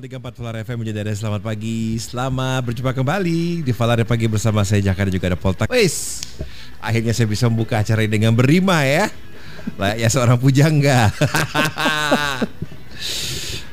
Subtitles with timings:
[0.00, 2.00] 103.4 Valar FM menjadi selamat pagi.
[2.00, 6.24] Selamat berjumpa kembali Di Valar Pagi bersama saya Jakar juga ada Poltak Wis
[6.80, 9.12] Akhirnya saya bisa membuka acara ini dengan berima ya.
[10.00, 11.12] Ya seorang pujangga.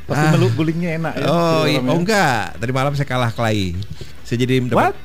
[0.08, 0.32] Pasti ah.
[0.36, 2.60] meluk gulingnya enak ya Oh, iya, oh enggak.
[2.60, 3.80] Tadi malam saya kalah kelahi
[4.28, 5.00] Saya jadi mendapat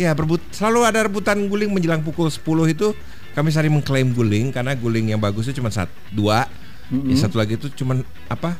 [0.00, 2.40] Ya berbut Selalu ada rebutan guling menjelang pukul 10
[2.72, 2.96] itu
[3.36, 6.48] Kami sering mengklaim guling Karena guling yang bagus itu cuma satu, dua.
[6.88, 7.08] Mm -hmm.
[7.12, 8.00] ya, Satu lagi itu cuma
[8.32, 8.56] apa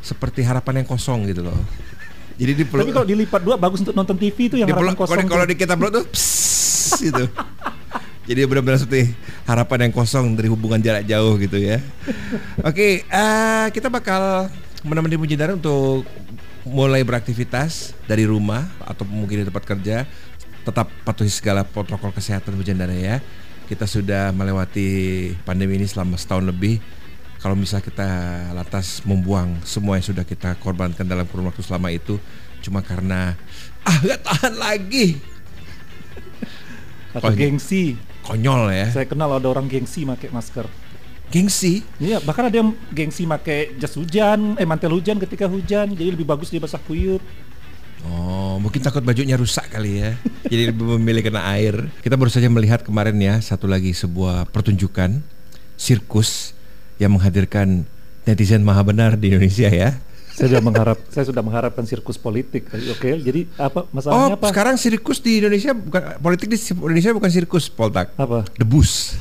[0.00, 1.56] seperti harapan yang kosong gitu loh.
[2.40, 5.28] Jadi di Tapi kalau dilipat dua bagus untuk nonton TV itu yang harapan kosong.
[5.28, 7.28] Kalau di kita tuh pss, gitu.
[8.24, 9.12] Jadi benar-benar seperti
[9.44, 11.82] harapan yang kosong dari hubungan jarak jauh gitu ya.
[12.64, 14.48] Oke, okay, uh, eh, kita bakal
[14.86, 16.08] menemani Mujidara untuk
[16.64, 20.08] mulai beraktivitas dari rumah atau mungkin di tempat kerja.
[20.60, 23.20] Tetap patuhi segala protokol kesehatan Mujidara ya.
[23.68, 26.80] Kita sudah melewati pandemi ini selama setahun lebih
[27.40, 28.10] kalau misalnya kita
[28.52, 32.20] lantas membuang semua yang sudah kita korbankan dalam kurun waktu selama itu
[32.60, 33.32] cuma karena
[33.80, 35.16] ah gak tahan lagi.
[37.16, 37.96] Atau gengsi.
[38.22, 38.86] Konyol ya.
[38.92, 40.68] Saya kenal ada orang gengsi pakai masker.
[41.32, 41.80] Gengsi?
[41.96, 46.28] Iya bahkan ada yang gengsi pakai jas hujan eh mantel hujan ketika hujan jadi lebih
[46.28, 47.22] bagus dia basah kuyup
[48.00, 50.16] Oh, mungkin takut bajunya rusak kali ya.
[50.48, 51.92] Jadi lebih memilih kena air.
[52.00, 55.20] Kita baru saja melihat kemarin ya satu lagi sebuah pertunjukan
[55.76, 56.56] sirkus
[57.00, 57.88] yang menghadirkan
[58.28, 59.96] netizen maha benar di Indonesia ya.
[60.30, 62.68] Saya sudah mengharap saya sudah mengharapkan sirkus politik.
[62.70, 64.46] Oke, jadi apa masalahnya oh, apa?
[64.52, 68.14] sekarang sirkus di Indonesia bukan politik di Indonesia bukan sirkus, Poltak.
[68.14, 68.46] Apa?
[68.54, 69.16] Debus.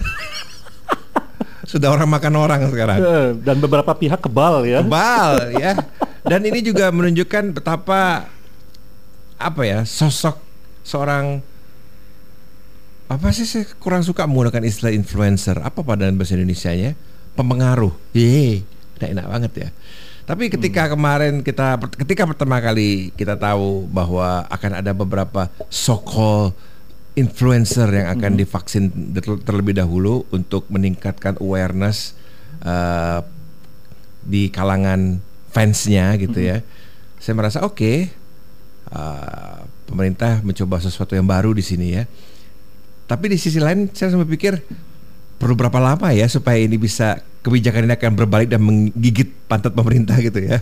[1.70, 2.98] sudah orang makan orang sekarang.
[3.00, 4.80] Eh, dan beberapa pihak kebal ya.
[4.86, 5.72] Kebal ya.
[6.26, 8.28] Dan ini juga menunjukkan betapa
[9.40, 10.36] apa ya sosok
[10.84, 11.40] seorang
[13.10, 16.94] apa sih saya kurang suka menggunakan istilah influencer apa pada bahasa Indonesia nya
[17.40, 17.96] pemengaruh.
[18.12, 18.68] Ye,
[19.00, 19.70] enak, enak banget ya.
[20.28, 20.92] Tapi ketika hmm.
[20.94, 26.54] kemarin kita ketika pertama kali kita tahu bahwa akan ada beberapa so-called
[27.18, 28.40] influencer yang akan hmm.
[28.44, 28.84] divaksin
[29.42, 32.14] terlebih dahulu untuk meningkatkan awareness
[32.62, 33.26] uh,
[34.22, 35.18] di kalangan
[35.50, 36.50] fansnya gitu hmm.
[36.54, 36.58] ya.
[37.18, 37.98] Saya merasa oke, okay,
[38.94, 42.06] uh, pemerintah mencoba sesuatu yang baru di sini ya.
[43.10, 44.62] Tapi di sisi lain saya sampai pikir
[45.40, 50.20] perlu berapa lama ya supaya ini bisa kebijakan ini akan berbalik dan menggigit pantat pemerintah
[50.20, 50.60] gitu ya.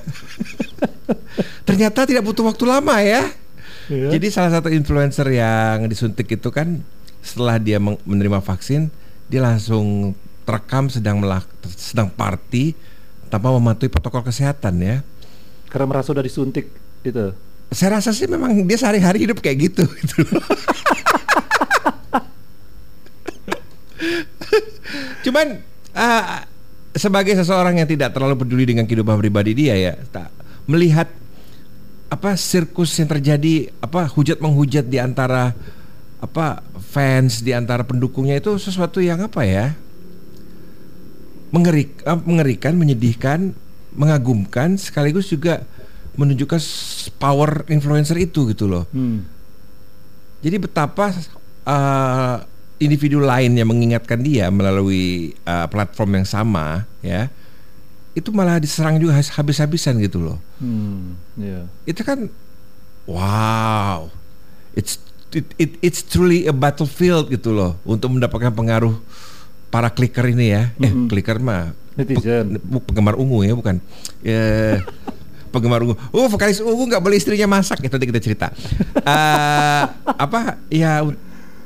[1.67, 3.25] Ternyata tidak butuh waktu lama ya.
[3.89, 4.13] Yeah.
[4.13, 6.85] Jadi salah satu influencer yang disuntik itu kan
[7.25, 8.93] setelah dia menerima vaksin
[9.27, 10.15] dia langsung
[10.47, 11.43] terekam sedang melak
[11.75, 12.71] sedang party
[13.27, 14.97] tanpa mematuhi protokol kesehatan ya.
[15.67, 16.71] Karena merasa sudah disuntik
[17.03, 17.35] itu.
[17.67, 20.23] Saya rasa sih memang dia sehari-hari hidup kayak gitu gitu.
[25.27, 25.59] Cuman
[25.91, 26.23] uh,
[26.95, 30.31] sebagai seseorang yang tidak terlalu peduli dengan kehidupan pribadi dia ya, tak
[30.71, 31.11] melihat
[32.07, 35.51] apa sirkus yang terjadi apa hujat menghujat di antara
[36.23, 39.75] apa fans di antara pendukungnya itu sesuatu yang apa ya
[41.51, 43.51] mengerik uh, mengerikan menyedihkan
[43.91, 45.67] mengagumkan sekaligus juga
[46.15, 46.61] menunjukkan
[47.19, 49.27] power influencer itu gitu loh hmm.
[50.39, 51.11] jadi betapa
[51.67, 57.29] uh, individu lain yang mengingatkan dia melalui uh, platform yang sama ya
[58.17, 60.41] itu malah diserang juga habis-habisan gitu loh.
[60.57, 61.69] Hmm, yeah.
[61.85, 62.33] Itu kan
[63.05, 64.09] wow.
[64.73, 64.97] It's
[65.37, 68.97] it, it it's truly a battlefield gitu loh untuk mendapatkan pengaruh
[69.69, 70.73] para clicker ini ya.
[70.73, 70.89] Mm -hmm.
[71.05, 72.57] Eh, clicker mah netizen.
[72.57, 73.77] Pe, penggemar ungu ya bukan.
[74.25, 74.81] Ya,
[75.53, 75.93] penggemar ungu.
[76.09, 78.47] Oh, vokalis ungu nggak boleh istrinya masak itu nanti kita cerita.
[79.05, 79.83] Uh,
[80.17, 81.05] apa ya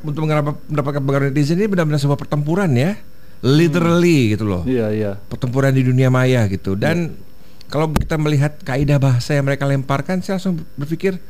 [0.03, 2.97] untuk mendapatkan pengaruh netizen ini benar-benar sebuah pertempuran ya,
[3.41, 4.31] literally hmm.
[4.37, 4.63] gitu loh.
[4.67, 5.11] Iya iya.
[5.17, 7.69] Pertempuran di dunia maya gitu dan ya.
[7.71, 11.21] kalau kita melihat kaidah bahasa yang mereka lemparkan, saya langsung berpikir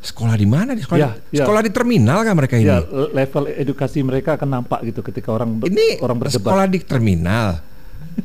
[0.00, 2.72] sekolah di mana di sekolah ya, di, sekolah di terminal kan mereka ini
[3.12, 7.60] level edukasi mereka akan nampak gitu ketika orang ini orang berdebat sekolah di terminal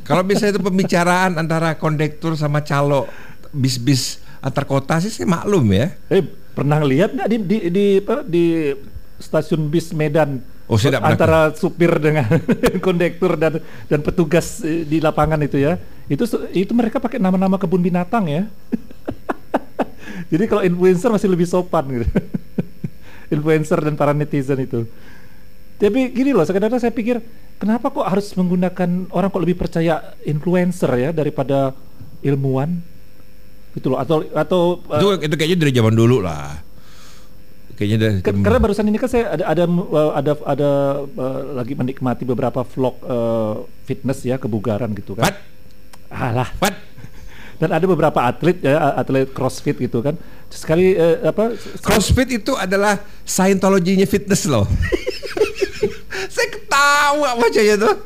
[0.08, 3.04] kalau misalnya itu pembicaraan antara kondektur sama calo
[3.52, 6.24] bis-bis antar kota sih saya maklum ya eh
[6.56, 8.44] pernah lihat nggak di di di, di, di
[9.20, 10.44] stasiun bis Medan.
[10.66, 11.58] Oh, saya antara pernah.
[11.58, 12.26] supir dengan
[12.84, 15.78] kondektur dan dan petugas eh, di lapangan itu ya.
[16.10, 18.42] Itu itu mereka pakai nama-nama kebun binatang ya.
[20.32, 22.06] Jadi kalau influencer masih lebih sopan gitu.
[23.34, 24.86] Influencer dan para netizen itu.
[25.76, 27.20] Tapi gini loh kadang-kadang saya pikir
[27.60, 31.78] kenapa kok harus menggunakan orang kok lebih percaya influencer ya daripada
[32.26, 32.74] ilmuwan?
[33.76, 36.65] Gitu loh atau atau itu, uh, itu kayaknya dari zaman dulu lah
[37.76, 40.70] kayaknya dari karena barusan ini kan saya ada ada uh, ada ada
[41.04, 45.28] uh, lagi menikmati beberapa vlog uh, fitness ya kebugaran gitu kan.
[45.28, 45.36] What?
[46.10, 46.50] Alah.
[46.58, 46.74] What?
[47.56, 50.16] Dan ada beberapa atlet ya, atlet CrossFit gitu kan.
[50.52, 51.56] Sekali eh, apa?
[51.80, 54.68] CrossFit itu adalah Scientology-nya fitness loh.
[56.34, 57.96] Saya ketawa bacanya tuh.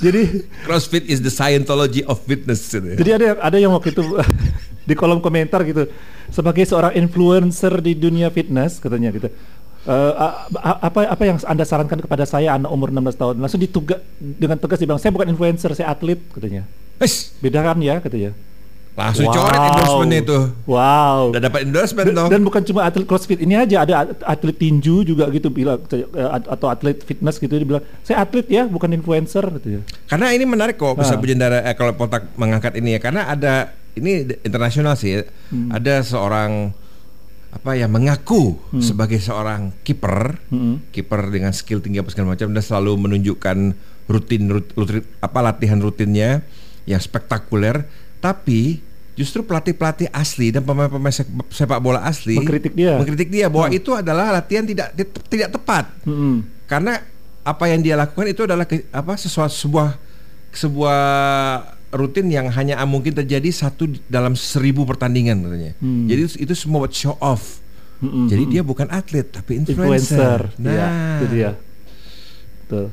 [0.00, 2.66] Jadi CrossFit is the Scientology of fitness.
[2.66, 2.96] gitu ya.
[2.98, 4.02] Jadi ada ada yang waktu itu
[4.90, 5.86] di kolom komentar gitu
[6.28, 9.30] sebagai seorang influencer di dunia fitness katanya gitu.
[9.80, 10.44] a-
[10.82, 14.76] apa apa yang anda sarankan kepada saya anak umur 16 tahun langsung dituga dengan tegas
[14.76, 18.36] dibilang saya bukan influencer saya atlet katanya Wes, bedakan ya katanya
[18.92, 20.38] langsung coret endorsement itu.
[20.68, 22.28] wow Udah dapat endorsement dan, dong.
[22.28, 26.04] dan bukan cuma atlet crossfit ini aja ada at- atlet tinju juga gitu bilang eh,
[26.28, 30.44] atau atlet fitness gitu dia bilang saya atlet ya bukan influencer gitu ya Karena ini
[30.44, 31.18] menarik kok bisa Ah.
[31.18, 34.10] berjendara eh, kalau Potak mengangkat ini ya karena ada ini
[34.40, 35.22] internasional sih ya.
[35.48, 35.70] Hmm.
[35.70, 36.76] Ada seorang
[37.50, 40.78] apa ya mengaku sebagai seorang kiper, Hmm.
[40.88, 43.58] kiper dengan skill tinggi apa segala macam dan selalu menunjukkan
[44.06, 46.46] rutin, rut- rutin apa latihan rutinnya
[46.84, 48.78] yang spektakuler, tapi
[49.12, 52.96] justru pelatih-pelatih asli dan pemain-pemain sep- sepak bola asli Mengkritik dia.
[52.96, 54.94] mengkritik dia bahwa itu adalah latihan tidak
[55.26, 56.40] tidak tepat Mm-mm.
[56.64, 57.02] karena
[57.42, 59.98] apa yang dia lakukan itu adalah ke- apa sesuatu sebuah
[60.50, 61.02] sebuah
[61.90, 65.72] rutin yang hanya mungkin terjadi satu dalam seribu pertandingan katanya.
[65.82, 66.06] Hmm.
[66.06, 67.58] Jadi itu, itu semua buat show off.
[68.00, 68.32] Mm-mm.
[68.32, 70.48] Jadi dia bukan atlet tapi influencer.
[70.48, 70.56] influencer.
[70.56, 70.86] Nah, Iya,
[71.20, 71.50] itu dia.
[72.64, 72.84] Betul.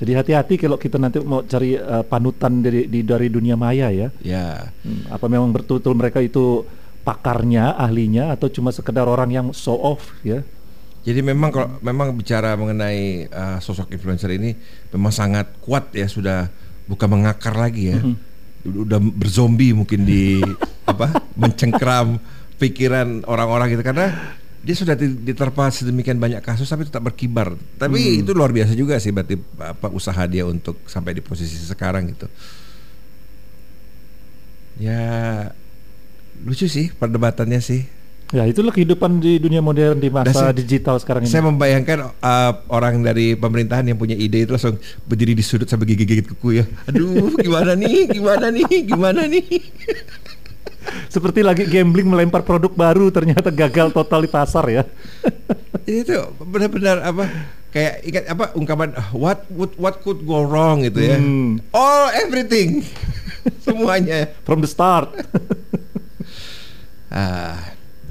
[0.00, 4.08] Jadi hati-hati kalau kita nanti mau cari eh, panutan dari di, dari dunia maya ya.
[4.20, 4.68] ya.
[4.84, 6.64] Hmm, apa memang betul-betul mereka itu
[7.04, 10.44] pakarnya, ahlinya atau cuma sekedar orang yang show off ya?
[11.00, 14.52] Jadi memang kalau memang bicara mengenai uh, sosok influencer ini
[14.92, 16.52] memang sangat kuat ya sudah
[16.84, 18.00] bukan mengakar lagi ya.
[18.64, 20.44] Udah berzombie mungkin di
[20.90, 22.20] apa mencengkram
[22.60, 27.56] pikiran orang-orang gitu karena dia sudah di- diterpa sedemikian banyak kasus tapi tetap berkibar.
[27.80, 32.12] Tapi itu luar biasa juga sih berarti apa usaha dia untuk sampai di posisi sekarang
[32.12, 32.28] gitu.
[34.80, 35.02] Ya
[36.44, 37.99] lucu sih perdebatannya sih.
[38.30, 41.32] Ya itulah kehidupan di dunia modern di masa saya- digital sekarang ini.
[41.34, 45.82] Saya membayangkan uh, orang dari pemerintahan yang punya ide itu langsung berdiri di sudut sampai
[45.84, 46.64] gigit-gigit kuku ya.
[46.86, 48.06] Aduh, gimana nih?
[48.06, 48.86] Gimana nih?
[48.86, 49.46] Gimana nih?
[51.10, 54.82] Seperti lagi gambling melempar produk baru ternyata gagal total di pasar ya.
[55.84, 57.26] Itu benar-benar apa?
[57.70, 61.18] Kayak ingat apa ungkapan "Ah, what would what could go wrong gitu ya.
[61.18, 61.58] Hmm.
[61.70, 62.86] All everything.
[63.66, 64.30] Semuanya.
[64.42, 65.10] From the start.
[67.10, 67.58] Ah,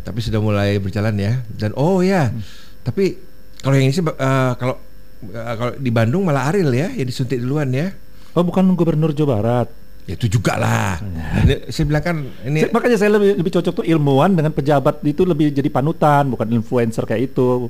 [0.10, 1.46] tapi sudah mulai berjalan ya.
[1.54, 2.34] Dan oh ya,
[2.82, 3.22] tapi
[3.62, 4.82] kalau yang ini sih uh, kalau
[5.30, 7.94] uh, kalau di Bandung malah Aril ya yang disuntik duluan ya.
[8.34, 9.70] Oh bukan gubernur Jawa Barat.
[10.10, 10.98] Ya itu juga lah.
[11.46, 15.06] Ini, saya bilang kan ini Saya- makanya saya lebih, lebih cocok tuh ilmuwan dengan pejabat
[15.06, 17.70] itu lebih jadi panutan, bukan influencer kayak itu.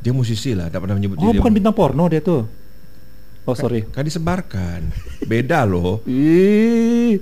[0.00, 1.56] dia musisi lah, tidak pernah menyebut Oh bukan dia.
[1.60, 2.44] bintang porno dia tuh.
[3.44, 3.84] Oh sorry.
[3.88, 4.88] Kan disebarkan.
[5.24, 6.00] Beda loh.
[6.04, 7.20] Ih,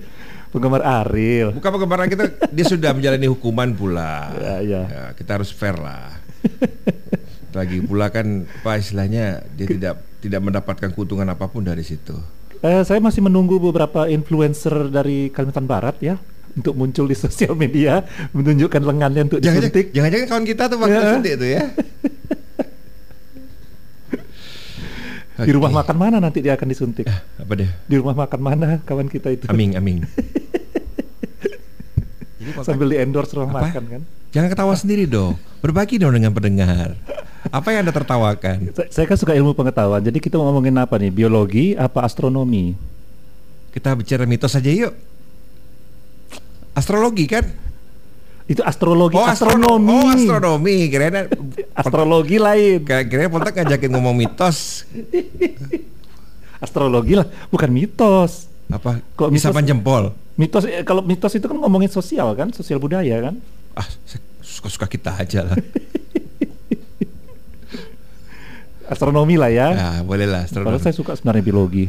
[0.53, 1.51] penggemar Ariel.
[1.51, 4.31] Bukan penggemar kita, dia sudah menjalani hukuman pula.
[4.37, 4.83] Ya, ya.
[5.17, 6.21] kita harus fair lah.
[7.53, 12.17] Lagi pula kan apa istilahnya dia tidak tidak mendapatkan keuntungan apa pun dari situ.
[12.63, 16.17] Eh, saya masih menunggu beberapa influencer dari Kalimantan Barat ya
[16.53, 19.87] untuk muncul di sosial media menunjukkan lengannya untuk Jangan-jangan disuntik.
[19.91, 21.11] jangan-jangan kawan kita tuh waktu Ya.
[21.11, 21.63] suntik tuh ya.
[25.43, 27.07] Di rumah makan mana nanti dia akan disuntik?
[27.11, 27.71] Apa deh?
[27.87, 29.45] Di rumah makan mana kawan kita itu?
[29.51, 29.99] Aming, aming.
[32.63, 33.61] Sambil di endorse rumah Apa?
[33.71, 34.03] makan kan?
[34.33, 35.37] Jangan ketawa sendiri dong.
[35.61, 36.97] Berbagi dong dengan pendengar.
[37.53, 38.71] Apa yang Anda tertawakan?
[38.89, 40.01] Saya, kan suka ilmu pengetahuan.
[40.01, 41.11] Jadi kita mau ngomongin apa nih?
[41.11, 42.73] Biologi apa astronomi?
[43.75, 44.95] Kita bicara mitos saja yuk.
[46.73, 47.45] Astrologi kan?
[48.53, 49.97] Itu astrologi, Oh, astrono- astronomi.
[49.97, 50.77] Oh, astronomi.
[50.87, 51.25] Kirain
[51.81, 52.85] Astrologi lain.
[52.85, 54.85] kira Poltek ngajakin ngomong mitos.
[56.65, 58.53] Astrologi lah, bukan mitos.
[58.69, 59.01] Apa?
[59.17, 60.13] Kok Bisa mitos- jempol.
[60.33, 63.41] Mitos eh, kalau mitos itu kan ngomongin sosial kan, sosial budaya kan.
[63.73, 63.89] Ah,
[64.41, 65.57] suka-suka kita aja lah.
[68.85, 69.69] Astronomi lah ya.
[69.73, 70.85] Nah, boleh lah Padahal astronomi.
[70.85, 71.89] saya suka sebenarnya biologi.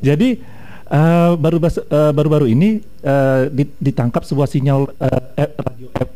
[0.00, 0.36] Jadi
[0.86, 1.72] eh, baru eh,
[2.10, 2.68] baru-baru ini
[3.00, 6.10] eh, di- ditangkap sebuah sinyal eh, F- radio F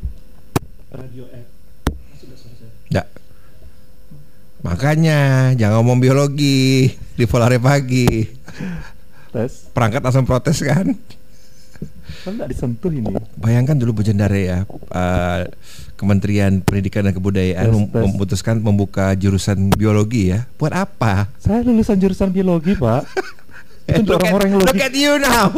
[0.89, 1.47] radio F.
[2.89, 3.07] Nggak.
[4.59, 5.19] Makanya
[5.55, 8.27] jangan ngomong biologi di Volare pagi.
[9.29, 10.97] Tes, Perangkat langsung protes kan?
[12.19, 13.15] kan nggak disentuh ini.
[13.39, 15.41] Bayangkan dulu Bu Jendare ya, eh,
[15.95, 18.03] Kementerian Pendidikan dan Kebudayaan mem- tes.
[18.03, 20.49] memutuskan membuka jurusan biologi ya.
[20.57, 21.31] Buat apa?
[21.39, 23.03] Saya lulusan jurusan biologi, Pak.
[23.89, 25.49] Itu untuk orang-orang yang look at you now.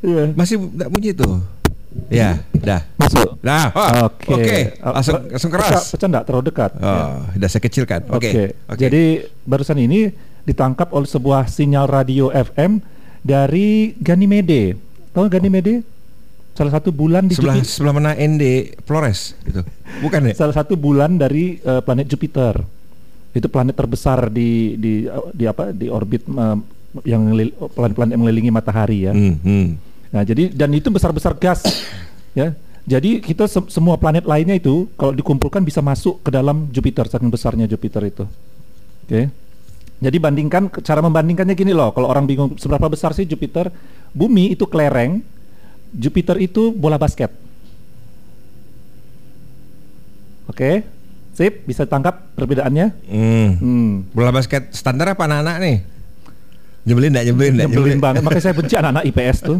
[0.00, 0.22] Iya.
[0.34, 1.42] Masih nggak bunyi tuh.
[2.12, 2.84] Ya, dah.
[3.00, 3.40] Masuk.
[3.40, 4.58] Nah, oh, oke, Oke.
[4.84, 5.84] langsung Eh, langsung Pecah, keras.
[5.90, 6.70] pecah nggak terlalu dekat.
[6.76, 8.00] Oh, udah saya kecilkan.
[8.12, 8.44] Oke, Oke.
[8.68, 8.76] oke.
[8.78, 9.02] Jadi
[9.42, 10.12] barusan ini
[10.44, 12.84] ditangkap oleh sebuah sinyal radio FM
[13.24, 14.76] dari Ganymede.
[15.10, 15.80] Tahu Ganymede?
[16.52, 17.72] Salah satu bulan di Sebelah Jupiter.
[17.72, 18.44] sebelah mana ND
[18.84, 19.64] Flores gitu.
[20.00, 20.32] Bukan ya?
[20.36, 22.60] Salah satu bulan dari eh, planet Jupiter.
[23.36, 24.92] Itu planet terbesar di di
[25.36, 25.76] di apa?
[25.76, 26.56] Di orbit eh,
[27.04, 27.28] yang
[27.76, 29.12] planet-planet yang mengelilingi matahari ya.
[29.12, 29.66] Hmm, hmm.
[30.16, 31.60] Nah, jadi dan itu besar-besar gas
[32.32, 32.56] ya.
[32.86, 37.28] Jadi kita se- semua planet lainnya itu kalau dikumpulkan bisa masuk ke dalam Jupiter saking
[37.28, 38.24] besarnya Jupiter itu.
[39.04, 39.28] Oke.
[39.96, 41.90] Jadi bandingkan cara membandingkannya gini loh.
[41.90, 43.74] Kalau orang bingung seberapa besar sih Jupiter,
[44.14, 45.18] bumi itu kelereng,
[45.90, 47.32] Jupiter itu bola basket.
[50.46, 50.86] Oke.
[51.36, 52.96] Sip, bisa tangkap perbedaannya?
[53.12, 53.50] Hmm.
[53.60, 53.92] Hmm.
[54.16, 55.76] Bola basket standar apa anak-anak nih?
[56.88, 57.68] Nyebelin enggak nyebelin enggak?
[57.68, 59.58] Nyebelin banget, makanya saya benci anak-anak IPS tuh.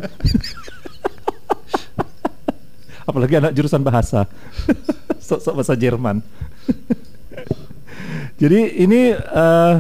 [3.13, 4.25] Apalagi anak jurusan bahasa.
[5.21, 6.25] Sok-sok bahasa Jerman.
[8.41, 9.75] Jadi ini eh,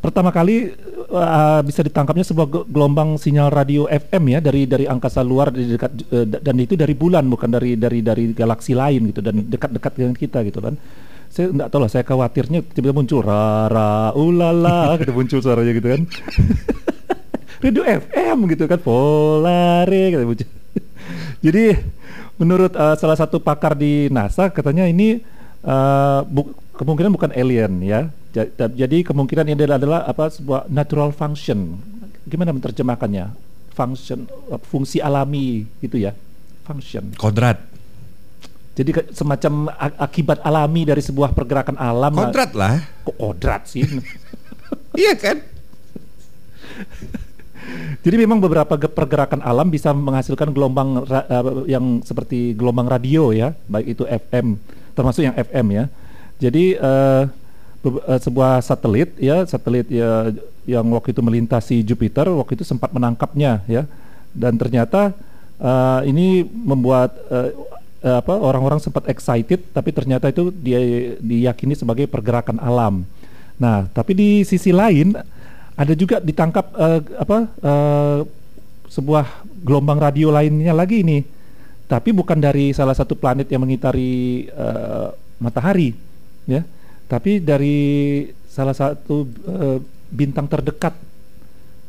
[0.00, 0.72] pertama kali
[1.14, 5.70] eh, bisa ditangkapnya sebuah ge- gelombang sinyal radio FM ya dari dari angkasa luar di
[5.70, 5.90] dekat
[6.26, 10.14] da- dan itu dari bulan bukan dari dari dari galaksi lain gitu dan dekat-dekat dengan
[10.14, 10.74] kita gitu kan.
[11.30, 16.02] Saya enggak tahu lah saya khawatirnya tiba-tiba muncul rara ulala gitu muncul suaranya gitu kan.
[17.64, 20.48] radio FM gitu kan Polare gitu muncul.
[21.44, 21.64] Jadi
[22.36, 25.22] menurut eh, salah satu pakar di NASA katanya ini
[25.62, 28.00] eh, bu- kemungkinan bukan alien ya.
[28.74, 31.78] Jadi kemungkinan ini adalah, adalah apa sebuah natural function.
[32.26, 33.30] Gimana menerjemahkannya?
[33.70, 36.10] Function eh, fungsi alami gitu ya.
[36.66, 37.14] Function.
[37.14, 37.62] Kodrat.
[38.74, 39.70] Jadi semacam
[40.02, 42.10] akibat alami dari sebuah pergerakan alam.
[42.10, 42.82] Kodrat lah.
[43.06, 43.86] Kok kodrat sih?
[44.94, 45.42] Iya kan?
[48.06, 53.54] Jadi memang beberapa ge- pergerakan alam bisa menghasilkan gelombang eh, yang seperti gelombang radio ya,
[53.66, 54.54] baik itu FM,
[54.94, 55.84] termasuk yang FM ya.
[56.38, 57.22] Jadi eh,
[58.20, 60.32] sebuah satelit ya, satelit ya
[60.64, 63.84] yang waktu itu melintasi Jupiter waktu itu sempat menangkapnya ya,
[64.32, 65.12] dan ternyata
[65.60, 67.52] eh, ini membuat eh,
[68.00, 70.80] eh, apa orang-orang sempat excited, tapi ternyata itu dia
[71.20, 73.04] diyakini sebagai pergerakan alam.
[73.60, 75.14] Nah, tapi di sisi lain
[75.76, 78.18] ada juga ditangkap eh, apa eh,
[78.88, 81.20] sebuah gelombang radio lainnya lagi ini,
[81.84, 85.92] tapi bukan dari salah satu planet yang mengitari eh, matahari,
[86.48, 86.64] ya,
[87.06, 87.76] tapi dari
[88.48, 90.94] salah satu eh, bintang terdekat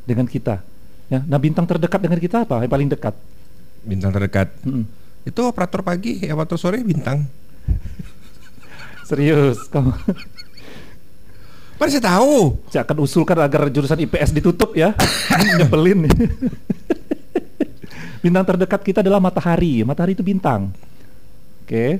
[0.05, 0.61] dengan kita.
[1.05, 2.65] Ya, nah bintang terdekat dengan kita apa?
[2.65, 3.13] Yang paling dekat?
[3.85, 4.49] Bintang terdekat.
[4.65, 4.85] Mm-mm.
[5.25, 7.29] Itu operator pagi, operator sore bintang.
[9.09, 9.93] Serius, kamu
[11.75, 12.55] Mana saya tahu.
[12.71, 14.95] saya akan usulkan agar jurusan IPS ditutup ya.
[15.59, 16.07] Nyebelin.
[18.23, 19.83] bintang terdekat kita adalah matahari.
[19.83, 20.71] Matahari itu bintang.
[21.67, 21.99] Oke.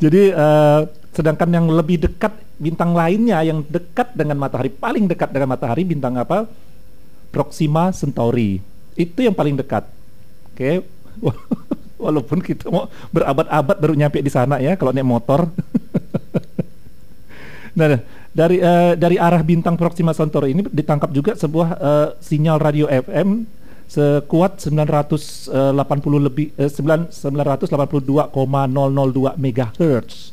[0.00, 0.80] Jadi eh,
[1.12, 6.16] sedangkan yang lebih dekat bintang lainnya yang dekat dengan matahari, paling dekat dengan matahari bintang
[6.16, 6.48] apa?
[7.28, 8.64] Proxima Centauri.
[8.96, 9.84] Itu yang paling dekat.
[10.52, 10.84] Oke.
[12.04, 15.52] Walaupun kita mau berabad-abad baru nyampe di sana ya kalau naik motor.
[17.76, 18.00] nah,
[18.32, 23.59] dari eh, dari arah bintang Proxima Centauri ini ditangkap juga sebuah eh, sinyal radio FM
[23.90, 25.50] sekuat 980
[26.22, 28.30] lebih eh, 9 982,002
[29.34, 30.30] megahertz.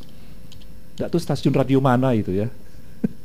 [0.98, 2.48] Nggak tahu stasiun radio mana itu ya.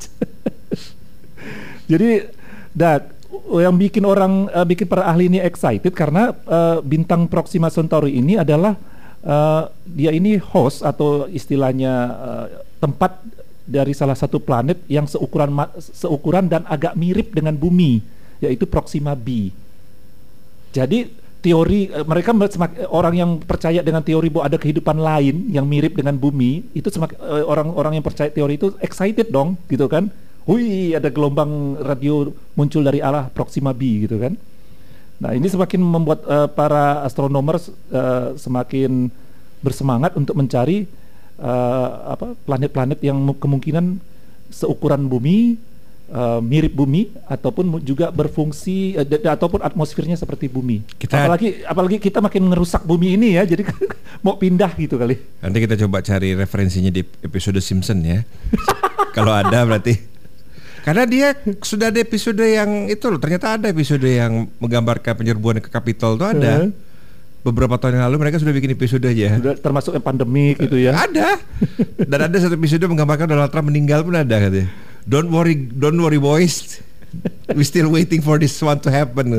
[1.92, 2.24] Jadi,
[2.72, 3.12] dat
[3.52, 8.40] yang bikin orang eh, bikin para ahli ini excited karena eh, bintang Proxima Centauri ini
[8.40, 8.72] adalah
[9.20, 12.46] eh, dia ini host atau istilahnya eh,
[12.80, 13.20] tempat
[13.68, 18.00] dari salah satu planet yang seukuran seukuran dan agak mirip dengan bumi
[18.40, 19.52] yaitu Proxima b.
[20.72, 21.12] Jadi
[21.42, 25.98] teori eh, mereka eh, orang yang percaya dengan teori bahwa ada kehidupan lain yang mirip
[25.98, 30.08] dengan bumi itu eh, orang-orang yang percaya teori itu excited dong gitu kan.
[30.42, 34.34] Wih ada gelombang radio muncul dari arah Proxima b gitu kan.
[35.22, 39.06] Nah ini semakin membuat eh, para astronomer eh, semakin
[39.62, 40.86] bersemangat untuk mencari
[41.38, 44.02] eh, apa planet-planet yang mu- kemungkinan
[44.50, 45.58] seukuran bumi,
[46.12, 50.84] eh, mirip bumi ataupun juga berfungsi da- ataupun atmosfernya seperti bumi.
[51.00, 53.64] Kita- apalagi apalagi kita makin ngerusak bumi ini ya, jadi
[54.24, 55.16] mau pindah gitu kali.
[55.40, 58.20] Nanti kita coba cari referensinya di episode Simpson ya.
[59.16, 60.12] Kalau ada berarti.
[60.82, 63.22] Karena dia sudah ada episode yang itu loh.
[63.22, 66.66] Ternyata ada episode yang menggambarkan penyerbuan ke Capitol itu ada.
[66.66, 66.70] Eh.
[67.42, 69.38] Beberapa tahun yang lalu mereka sudah bikin episode aja.
[69.38, 70.94] Sudah termasuk yang pandemik gitu ya.
[70.94, 71.38] Ada.
[72.02, 74.70] Dan ada satu episode menggambarkan Donald Trump meninggal pun ada katanya.
[75.02, 76.78] Don't worry, don't worry boys.
[77.52, 79.36] We still waiting for this one to happen.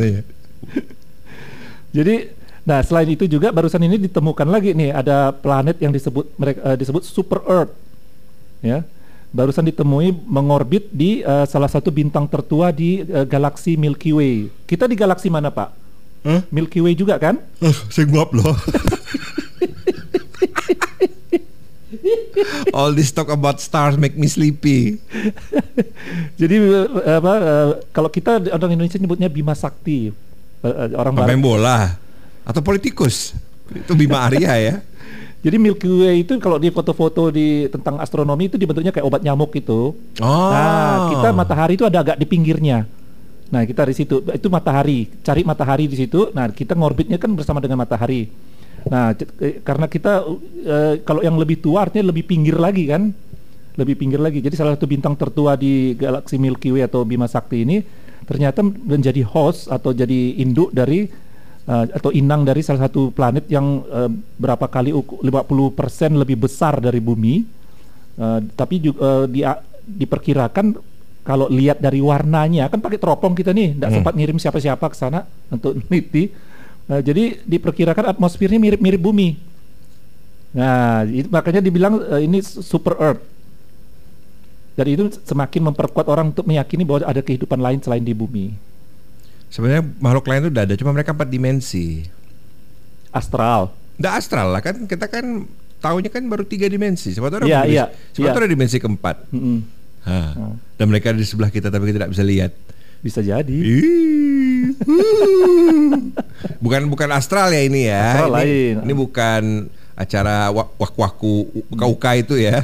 [1.96, 2.29] Jadi,
[2.67, 6.77] nah selain itu juga barusan ini ditemukan lagi nih ada planet yang disebut mereka eh,
[6.77, 7.74] disebut super Earth,
[8.62, 8.86] ya.
[9.34, 14.53] barusan ditemui mengorbit di uh, salah satu bintang tertua di uh, galaksi Milky Way.
[14.70, 15.70] Kita di galaksi mana, Pak?
[16.24, 16.41] Huh?
[16.53, 17.41] Milky Way juga kan?
[17.58, 18.53] Uh, saya loh.
[22.77, 25.00] All this talk about stars make me sleepy.
[26.41, 30.12] Jadi uh, apa uh, kalau kita orang Indonesia nyebutnya Bima Sakti.
[30.63, 32.00] Uh, orang Pemain bola
[32.43, 33.36] atau politikus.
[33.72, 34.75] Itu Bima Arya ya.
[35.43, 39.51] Jadi Milky Way itu kalau di foto-foto di tentang astronomi itu dibentuknya kayak obat nyamuk
[39.51, 39.91] itu.
[40.24, 40.50] Oh.
[40.51, 42.88] Nah, kita matahari itu ada agak di pinggirnya.
[43.51, 46.31] Nah, kita di situ itu matahari, cari matahari di situ.
[46.31, 48.31] Nah, kita ngorbitnya kan bersama dengan matahari.
[48.92, 53.12] Nah, eh, karena kita uh, kalau yang lebih tua artinya lebih pinggir lagi kan?
[53.80, 54.44] Lebih pinggir lagi.
[54.44, 57.80] Jadi salah satu bintang tertua di galaksi Milky Way atau Bima Sakti ini
[58.24, 61.04] ternyata menjadi host atau jadi induk dari
[61.68, 64.08] uh, atau inang dari salah satu planet yang uh,
[64.40, 65.28] berapa kali 50%
[66.16, 67.44] lebih besar dari bumi.
[68.13, 69.42] Uh, tapi juga uh, di,
[69.84, 70.78] diperkirakan
[71.24, 73.98] kalau lihat dari warnanya kan pakai teropong kita nih, tidak hmm.
[74.04, 76.52] sempat ngirim siapa-siapa ke sana untuk niti.
[76.84, 79.40] Uh, jadi diperkirakan atmosfernya mirip-mirip bumi.
[80.54, 83.24] Nah, itu makanya dibilang uh, ini super Earth.
[84.74, 88.54] Jadi itu semakin memperkuat orang untuk meyakini bahwa ada kehidupan lain selain di bumi.
[89.54, 92.10] Sebenarnya makhluk lain itu udah ada, cuma mereka empat dimensi.
[93.13, 93.70] Astral.
[94.02, 95.46] Udah astral lah kan kita kan
[95.78, 97.13] tahunya kan baru tiga dimensi.
[97.13, 98.42] Siapa tahu ada yeah, yeah, siapa yeah.
[98.42, 99.30] ada dimensi keempat.
[99.30, 99.58] Mm -hmm.
[100.10, 100.54] hmm.
[100.82, 102.52] Dan mereka di sebelah kita tapi kita tidak bisa lihat.
[103.03, 103.60] Bisa jadi.
[106.63, 108.15] bukan bukan astral ya ini ya.
[108.15, 108.75] Astral ini, lain.
[108.88, 109.43] Ini bukan
[109.93, 112.63] acara wak wak waku uka uka itu ya.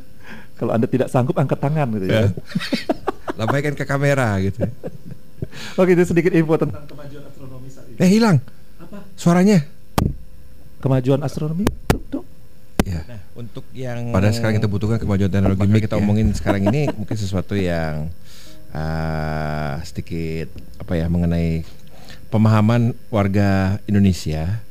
[0.62, 2.30] Kalau anda tidak sanggup angkat tangan gitu ya.
[3.38, 4.62] Lambaikan ke kamera gitu.
[5.74, 7.98] Oke, itu sedikit info tentang kemajuan astronomi saat ini.
[7.98, 8.36] Eh, hilang.
[8.78, 9.02] Apa?
[9.16, 9.64] Suaranya.
[10.84, 11.64] Kemajuan astronomi?
[12.84, 13.04] Ya.
[13.04, 16.00] Nah, untuk yang pada sekarang kita butuhkan kemajuan teknologi ini kita ya.
[16.00, 18.08] omongin sekarang ini mungkin sesuatu yang
[18.74, 21.62] uh, sedikit apa ya mengenai
[22.30, 24.62] pemahaman warga Indonesia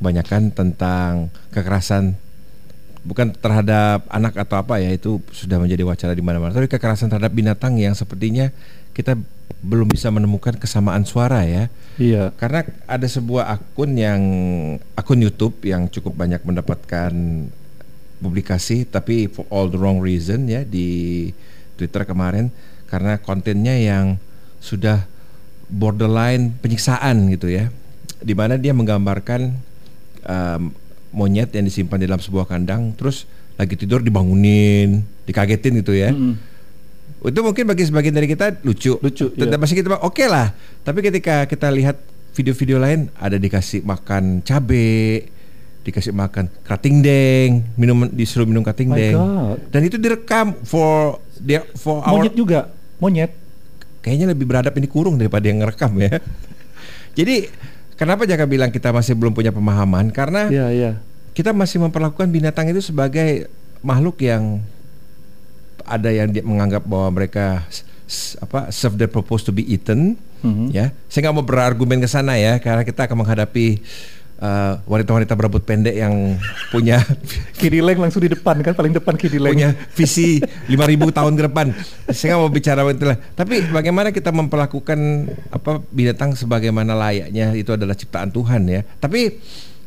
[0.00, 2.16] kebanyakan tentang kekerasan
[3.02, 7.34] bukan terhadap anak atau apa ya itu sudah menjadi wacana di mana-mana tapi kekerasan terhadap
[7.34, 8.54] binatang yang sepertinya
[8.94, 9.18] kita
[9.62, 11.70] belum bisa menemukan kesamaan suara ya.
[11.96, 12.34] Iya.
[12.34, 14.20] Karena ada sebuah akun yang
[14.98, 17.12] akun YouTube yang cukup banyak mendapatkan
[18.22, 21.30] publikasi tapi for all the wrong reason ya di
[21.74, 22.54] Twitter kemarin
[22.92, 24.20] karena kontennya yang
[24.60, 25.08] sudah
[25.72, 27.72] borderline penyiksaan gitu ya.
[28.20, 29.56] Di mana dia menggambarkan
[30.28, 30.62] um,
[31.16, 33.24] monyet yang disimpan di dalam sebuah kandang terus
[33.56, 36.12] lagi tidur dibangunin, dikagetin gitu ya.
[36.12, 36.52] Mm -hmm
[37.22, 38.98] itu mungkin bagi sebagian dari kita lucu.
[38.98, 39.30] Lucu.
[39.30, 39.62] Tetap iya.
[39.62, 40.50] masih kita oke okay lah.
[40.82, 42.02] Tapi ketika kita lihat
[42.34, 45.30] video-video lain ada dikasih makan cabe,
[45.86, 49.14] dikasih makan kerating deng, minum disuruh minum kerating deng.
[49.70, 53.34] Dan itu direkam for dia for monyet juga, monyet.
[54.02, 56.22] Kayaknya lebih beradab ini kurung daripada yang ngerekam ya.
[57.18, 57.50] Jadi
[57.98, 60.94] kenapa jangan bilang kita masih belum punya pemahaman karena yeah, yeah.
[61.34, 63.46] kita masih memperlakukan binatang itu sebagai
[63.84, 64.62] makhluk yang
[65.82, 67.66] ada yang dia menganggap bahwa mereka
[68.42, 70.68] apa serve their purpose to be eaten mm-hmm.
[70.68, 73.80] ya saya nggak mau berargumen ke sana ya karena kita akan menghadapi
[74.42, 76.34] uh, wanita-wanita berambut pendek yang
[76.74, 76.98] punya
[77.62, 81.66] kirileng langsung di depan kan paling depan kirileng punya visi 5000 tahun ke depan
[82.10, 83.06] saya nggak mau bicara itu
[83.38, 84.98] tapi bagaimana kita memperlakukan
[85.54, 89.38] apa binatang sebagaimana layaknya itu adalah ciptaan Tuhan ya tapi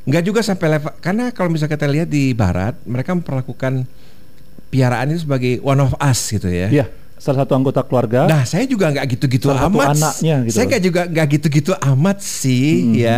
[0.05, 3.83] nggak juga sampai level karena kalau misalnya kita lihat di barat mereka memperlakukan
[4.69, 6.67] piaraan itu sebagai one of us gitu ya.
[6.67, 8.27] Iya, salah satu anggota keluarga.
[8.27, 9.95] Nah, saya juga nggak gitu-gitu amat.
[9.95, 10.55] anaknya gitu.
[10.59, 12.99] Saya juga nggak gitu-gitu amat sih mm -hmm.
[12.99, 13.17] ya.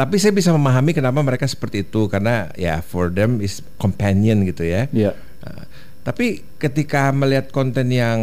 [0.00, 4.64] Tapi saya bisa memahami kenapa mereka seperti itu karena ya for them is companion gitu
[4.64, 4.88] ya.
[4.88, 5.12] Iya.
[5.44, 5.68] Uh,
[6.00, 8.18] tapi ketika melihat konten yang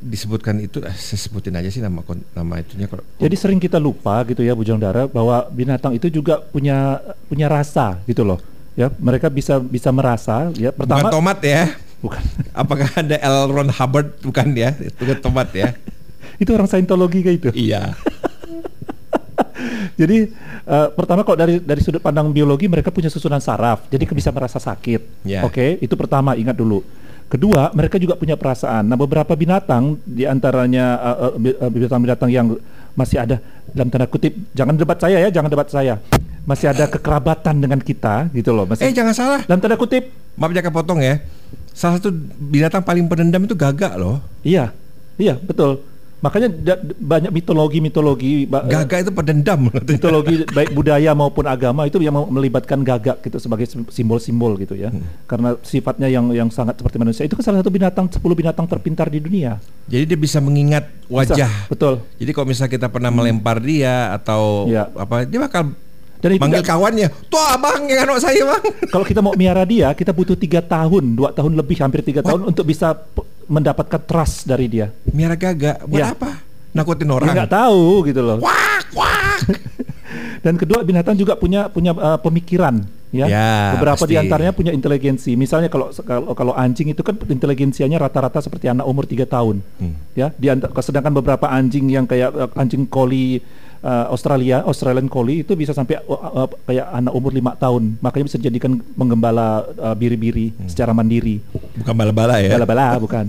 [0.00, 2.00] disebutkan itu, eh, saya sebutin aja sih nama
[2.32, 2.88] nama itunya.
[3.20, 6.96] Jadi sering kita lupa gitu ya, Bujang Dara, bahwa binatang itu juga punya
[7.28, 8.40] punya rasa gitu loh.
[8.72, 10.48] Ya, mereka bisa bisa merasa.
[10.56, 11.04] Ya, pertama.
[11.04, 11.76] Bukan tomat ya.
[12.00, 12.22] Bukan.
[12.64, 13.52] Apakah ada L.
[13.52, 14.08] Ron Hubbard?
[14.24, 15.76] Bukan ya, itu kan tomat ya.
[16.42, 17.48] itu orang saintologi kayak itu.
[17.52, 17.92] Iya.
[20.00, 20.30] Jadi
[20.66, 24.62] uh, pertama kalau dari dari sudut pandang biologi mereka punya susunan saraf, jadi bisa merasa
[24.62, 25.26] sakit.
[25.26, 25.44] Yeah.
[25.44, 25.70] Oke, okay?
[25.82, 26.82] itu pertama ingat dulu.
[27.28, 28.88] Kedua, mereka juga punya perasaan.
[28.88, 32.56] Nah, beberapa binatang di antaranya uh, uh, binatang-binatang yang
[32.96, 33.36] masih ada
[33.68, 36.00] dalam tanda kutip, jangan debat saya ya, jangan debat saya.
[36.48, 38.64] Masih ada kekerabatan dengan kita, gitu loh.
[38.64, 39.40] Masih, eh, jangan salah.
[39.44, 40.08] Dalam tanda kutip.
[40.40, 41.20] Maaf jangan potong ya
[41.78, 42.10] salah satu
[42.42, 44.18] binatang paling pendendam itu gagak loh.
[44.42, 44.74] Iya,
[45.14, 45.78] iya betul.
[46.18, 46.50] Makanya
[46.98, 49.70] banyak mitologi-mitologi Gagak itu pendendam.
[49.88, 54.90] mitologi baik budaya maupun agama itu yang melibatkan gagak gitu sebagai sim- simbol-simbol gitu ya.
[55.24, 57.22] Karena sifatnya yang yang sangat seperti manusia.
[57.22, 59.62] Itu kan salah satu binatang 10 binatang terpintar di dunia.
[59.86, 61.50] Jadi dia bisa mengingat Bisa, wajah.
[61.66, 62.02] betul.
[62.16, 64.90] Jadi kalau misalnya kita pernah melempar dia atau Iya.
[64.92, 65.70] apa, dia bakal
[66.18, 67.08] Dan itu manggil nggak- kawannya.
[67.30, 68.62] Tuh abang yang anak saya bang.
[68.90, 72.42] Kalau kita mau miara dia, kita butuh tiga tahun, dua tahun lebih, hampir tiga tahun
[72.44, 72.90] untuk bisa
[73.48, 74.92] mendapatkan trust dari dia.
[75.10, 76.12] Miara gagak buat Iya.
[76.14, 76.30] apa?
[76.70, 77.34] Nakutin Dia orang.
[77.34, 78.38] nggak tahu gitu loh.
[78.38, 79.40] Wak wak.
[80.44, 82.80] Dan kedua binatang juga punya punya uh, pemikiran,
[83.10, 83.26] ya.
[83.26, 84.14] Ya, Beberapa pasti.
[84.14, 85.34] di antaranya punya inteligensi.
[85.34, 89.98] Misalnya kalau kalau kalau anjing itu kan inteligensianya rata-rata seperti anak umur tiga tahun, Hmm.
[90.14, 90.30] ya.
[90.32, 90.46] Di
[90.80, 93.42] sedangkan beberapa anjing yang kayak uh, anjing collie
[93.80, 97.98] uh, Australia, Australian collie itu bisa sampai uh, uh, kayak anak umur lima tahun.
[97.98, 100.66] Makanya bisa dijadikan menggembala uh, biri-biri Hmm.
[100.66, 101.38] secara mandiri.
[101.76, 102.54] Bukan bala-bala ya.
[102.54, 103.26] Bala-bala bukan.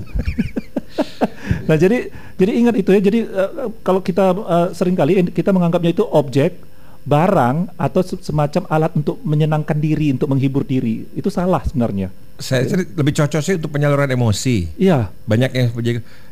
[1.69, 3.01] nah jadi jadi ingat itu ya.
[3.01, 3.49] Jadi eh,
[3.81, 6.55] kalau kita eh, sering kali in- kita menganggapnya itu objek,
[7.03, 11.05] barang atau se- semacam alat untuk menyenangkan diri, untuk menghibur diri.
[11.13, 12.09] Itu salah sebenarnya.
[12.39, 14.71] Saya lebih cocok sih untuk penyaluran emosi.
[14.79, 15.11] Iya.
[15.27, 15.67] Banyak yang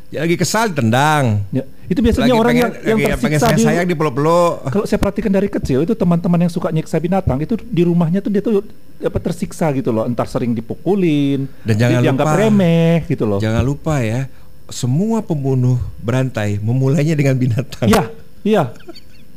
[0.08, 1.44] ya, lagi kesal tendang.
[1.50, 1.64] Ya.
[1.84, 4.52] Itu biasanya Lagi orang pengen, yang yang lagi pengen tersiksa di sayang dipeluk-peluk.
[4.68, 8.28] kalau saya perhatikan dari kecil itu teman-teman yang suka nyiksa binatang itu di rumahnya tuh
[8.28, 8.60] dia tuh
[8.98, 13.40] apa tersiksa gitu loh, entar sering dipukulin, Dan jangan di- dianggap lupa, remeh gitu loh.
[13.40, 14.28] Jangan lupa ya,
[14.68, 17.88] semua pembunuh berantai memulainya dengan binatang.
[17.88, 18.02] Iya,
[18.44, 18.62] iya.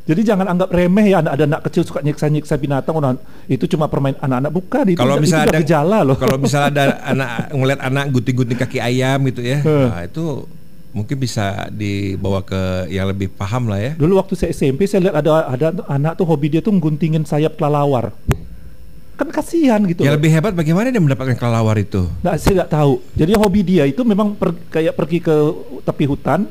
[0.02, 3.14] Jadi jangan anggap remeh ya ada, ada anak kecil suka nyiksa-nyiksa binatang orang
[3.46, 6.18] itu cuma permain anak-anak bukan itu Kalau misalnya ada gejala loh.
[6.18, 9.86] Kalau misalnya ada anak ngeliat anak gunting-gunting kaki ayam gitu ya, Heh.
[9.88, 10.42] nah, itu
[10.92, 13.92] mungkin bisa dibawa ke yang lebih paham lah ya.
[13.96, 17.56] Dulu waktu saya SMP saya lihat ada ada anak tuh hobi dia tuh guntingin sayap
[17.56, 18.12] kelelawar.
[19.16, 20.04] Kan kasihan gitu.
[20.04, 20.18] Yang loh.
[20.20, 22.08] lebih hebat bagaimana dia mendapatkan kelelawar itu?
[22.24, 23.00] Nah, saya nggak tahu.
[23.16, 25.34] Jadi hobi dia itu memang per- kayak pergi ke
[25.84, 26.48] tepi hutan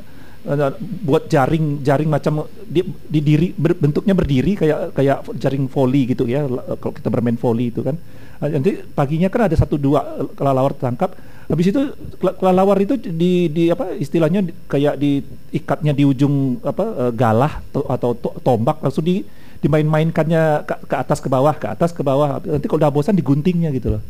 [0.50, 0.72] eh,
[1.06, 6.26] buat jaring jaring macam di, di diri ber- bentuknya berdiri kayak kayak jaring volley gitu
[6.26, 6.50] ya
[6.82, 7.98] kalau kita bermain volley itu kan
[8.42, 11.14] Eh, nanti paginya kan ada satu dua eh, kelelawar tertangkap
[11.52, 11.82] habis itu
[12.16, 17.60] kele- kelelawar itu di di apa istilahnya di- kayak diikatnya di ujung apa eh, galah
[17.70, 19.28] to- atau to- tombak langsung di
[19.60, 23.70] dimain-mainkannya ke, ke atas ke bawah ke atas ke bawah nanti kalau udah bosan diguntingnya
[23.70, 24.04] gitu loh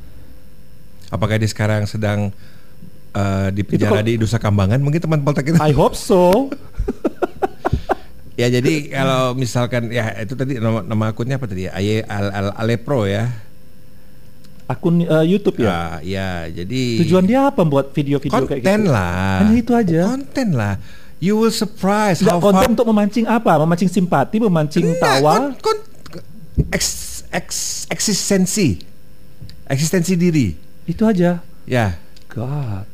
[1.11, 2.31] Apakah dia sekarang sedang
[3.11, 4.79] eh, di penjara di Nusa Kambangan?
[4.79, 5.59] Mungkin teman poltek kita.
[5.59, 6.47] I hope so
[8.39, 11.75] Ya jadi kalau misalkan ya itu tadi nama, nama akunnya apa tadi ya?
[11.75, 13.27] Aye Al, Al, Alepro ya.
[14.71, 15.99] Akun eh, YouTube ya.
[15.99, 18.93] Ya, ya jadi Tujuan dia apa buat video-video kayak konten gitu?
[18.93, 19.37] lah.
[19.43, 20.01] Hanya itu aja.
[20.07, 20.75] Konten lah.
[21.21, 23.61] You will surprise Nggak how konten far untuk memancing apa?
[23.61, 25.33] Memancing simpati, memancing Enggak, tawa.
[25.37, 25.85] kon- kon-
[26.73, 28.81] eks- eks- eksistensi.
[29.69, 30.57] Eksistensi diri.
[30.89, 31.37] Itu aja.
[31.69, 32.01] Ya.
[32.27, 32.89] God.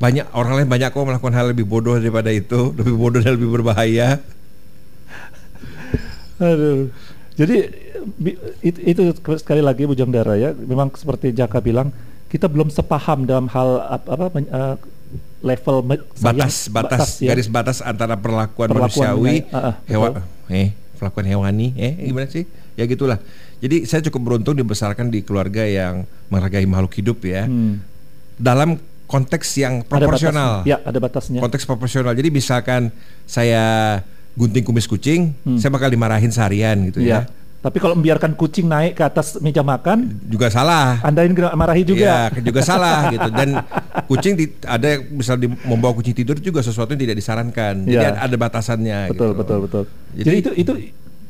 [0.00, 3.52] Banyak orang lain banyak kok melakukan hal lebih bodoh daripada itu, lebih bodoh dan lebih
[3.54, 4.18] berbahaya.
[6.40, 6.88] Aduh.
[7.40, 7.56] Jadi
[8.60, 9.02] itu, itu
[9.34, 11.88] sekali lagi Bujang Dara ya, memang seperti Jaka bilang,
[12.28, 14.74] kita belum sepaham dalam hal ap- apa, eh,
[15.40, 17.32] level sayang- Batas batas ya.
[17.32, 20.52] garis batas antara perlakuan, Perlakuan manusiawi, ah, ah, hewan betul.
[20.52, 22.44] eh perlakuan hewani, eh gimana sih?
[22.76, 23.16] Ya gitulah.
[23.58, 27.48] Jadi saya cukup beruntung dibesarkan di keluarga yang menghargai makhluk hidup ya.
[27.48, 27.80] Hmm.
[28.36, 30.50] Dalam konteks yang Ada proporsional.
[30.60, 30.70] batasnya.
[30.70, 31.40] Ya, ada batasnya.
[31.40, 32.12] konteks proporsional.
[32.12, 32.92] Jadi misalkan
[33.24, 33.64] saya
[34.32, 35.56] gunting kumis kucing, Hmm.
[35.56, 37.26] saya bakal dimarahin seharian gitu Iya.
[37.26, 37.38] ya.
[37.60, 40.96] Tapi kalau membiarkan kucing naik ke atas meja makan, Juga salah.
[41.00, 42.32] Anda yang marahi juga.
[42.32, 43.28] Iya, juga salah gitu.
[43.28, 43.60] Dan
[44.06, 47.84] kucing di- ada yang misal di, membawa kucing tidur juga sesuatu yang tidak disarankan.
[47.84, 48.16] Jadi Iya.
[48.16, 49.38] ada, ada batasannya betul gitu.
[49.38, 49.82] betul betul
[50.14, 50.72] Jadi- jadi, itu itu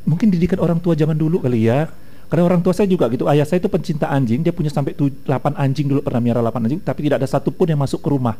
[0.01, 1.91] mungkin didikan orang tua zaman dulu kali ya
[2.31, 5.27] karena orang tua saya juga gitu ayah saya itu pencinta anjing dia punya sampai 8
[5.53, 8.39] anjing dulu pernah miara 8 anjing tapi tidak ada satupun yang masuk ke rumah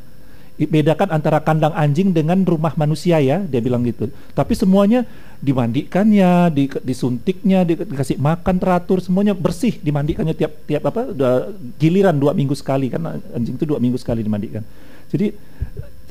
[0.69, 5.09] bedakan antara kandang anjing dengan rumah manusia ya dia bilang gitu tapi semuanya
[5.41, 11.33] dimandikannya di, disuntiknya di- dikasih makan teratur semuanya bersih dimandikannya tiap tiap apa udah
[11.81, 14.61] giliran dua minggu sekali kan anjing itu dua minggu sekali dimandikan
[15.09, 15.33] jadi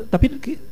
[0.08, 0.26] tapi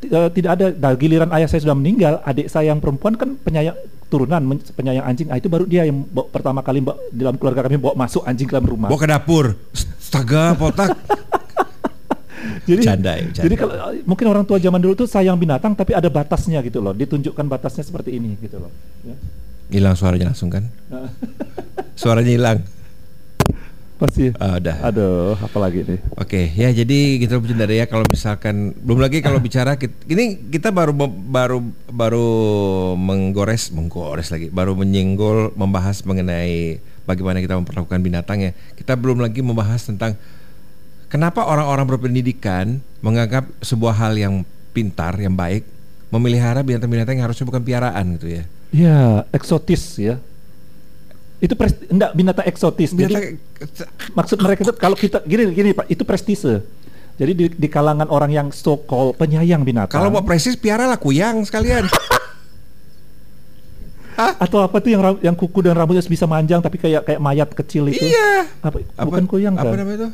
[0.08, 3.76] eh, tidak ada nah, giliran ayah saya sudah meninggal adik saya yang perempuan kan penyayang
[4.08, 4.40] turunan
[4.72, 7.94] penyayang anjing ah, itu baru dia yang bawa- pertama kali bawa, dalam keluarga kami bawa
[8.00, 9.46] masuk anjing ke dalam rumah Bawa ke dapur.
[9.76, 10.96] Astaga, potak.
[12.64, 13.44] jadi Canda ya, canda.
[13.44, 16.92] jadi kalau mungkin orang tua zaman dulu tuh sayang binatang tapi ada batasnya gitu loh
[16.92, 19.16] ditunjukkan batasnya seperti ini gitu loh ya.
[19.68, 20.64] Hilang suaranya langsung kan?
[21.94, 22.60] Suaranya hilang.
[23.98, 24.78] pasti Ah, udah.
[24.86, 29.74] aduh apalagi nih Oke, ya jadi gitu Bujendara ya kalau misalkan belum lagi kalau bicara
[29.74, 32.30] kit- ini kita baru baru baru
[32.94, 38.52] menggores menggores lagi, baru menyinggol membahas mengenai bagaimana kita memperlakukan binatang ya.
[38.78, 40.14] Kita belum lagi membahas tentang
[41.08, 44.34] kenapa orang-orang berpendidikan menganggap sebuah hal yang
[44.72, 45.66] pintar, yang baik,
[46.14, 48.44] memelihara binatang-binatang yang harusnya bukan piaraan gitu ya.
[48.72, 49.00] Ya,
[49.32, 50.16] eksotis ya.
[51.38, 52.92] Itu pres, enggak binatang eksotis.
[52.92, 56.66] Binatang, Jadi maksud mereka itu kalau kita gini gini Pak, itu prestise.
[57.18, 59.90] Jadi di, di kalangan orang yang so called penyayang binatang.
[59.98, 61.90] kalau mau presis piaralah kuyang sekalian.
[64.18, 67.86] atau apa tuh yang yang kuku dan rambutnya bisa manjang tapi kayak kayak mayat kecil
[67.86, 68.02] itu.
[68.02, 68.50] iya.
[68.66, 69.78] Apa, bukan kuyang Apa kan?
[69.78, 70.10] namanya itu?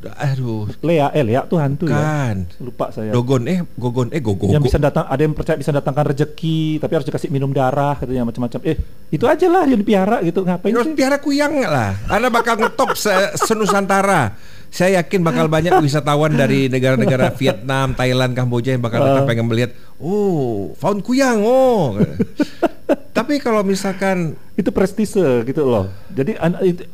[0.00, 1.92] Aduh, Lea, eh Lea tuh hantu ya.
[1.92, 2.36] kan.
[2.56, 3.12] Lupa saya.
[3.12, 4.48] Dogon eh gogon eh gogo.
[4.48, 8.24] yang bisa datang ada yang percaya bisa datangkan rezeki tapi harus dikasih minum darah katanya
[8.24, 12.00] macam-macam eh itu aja lah yang dipiara gitu ngapain sih piara kuyang lah.
[12.06, 14.40] Anda bakal ngetop se senusantara.
[14.70, 19.28] Saya yakin bakal banyak wisatawan dari negara-negara Vietnam, Thailand, Kamboja yang bakal datang Ah.
[19.28, 19.74] pengen melihat.
[19.98, 21.42] Oh, found kuyang.
[21.42, 21.98] Oh.
[23.10, 26.36] Tapi kalau misalkan itu prestise gitu loh jadi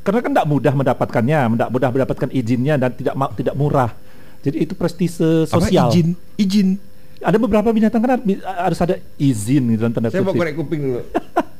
[0.00, 3.90] karena kan tidak mudah mendapatkannya tidak mudah mendapatkan izinnya dan tidak tidak murah
[4.40, 6.68] jadi itu prestise apa sosial izin, izin.
[7.18, 11.00] ada beberapa binatang kan harus- ada izin gitu dalam tanda Saya mau korek kuping dulu.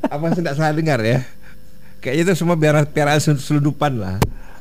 [0.06, 1.26] Apa saya tidak salah dengar ya?
[1.98, 4.16] Kayaknya itu semua biara piaraan sel- selundupan lah.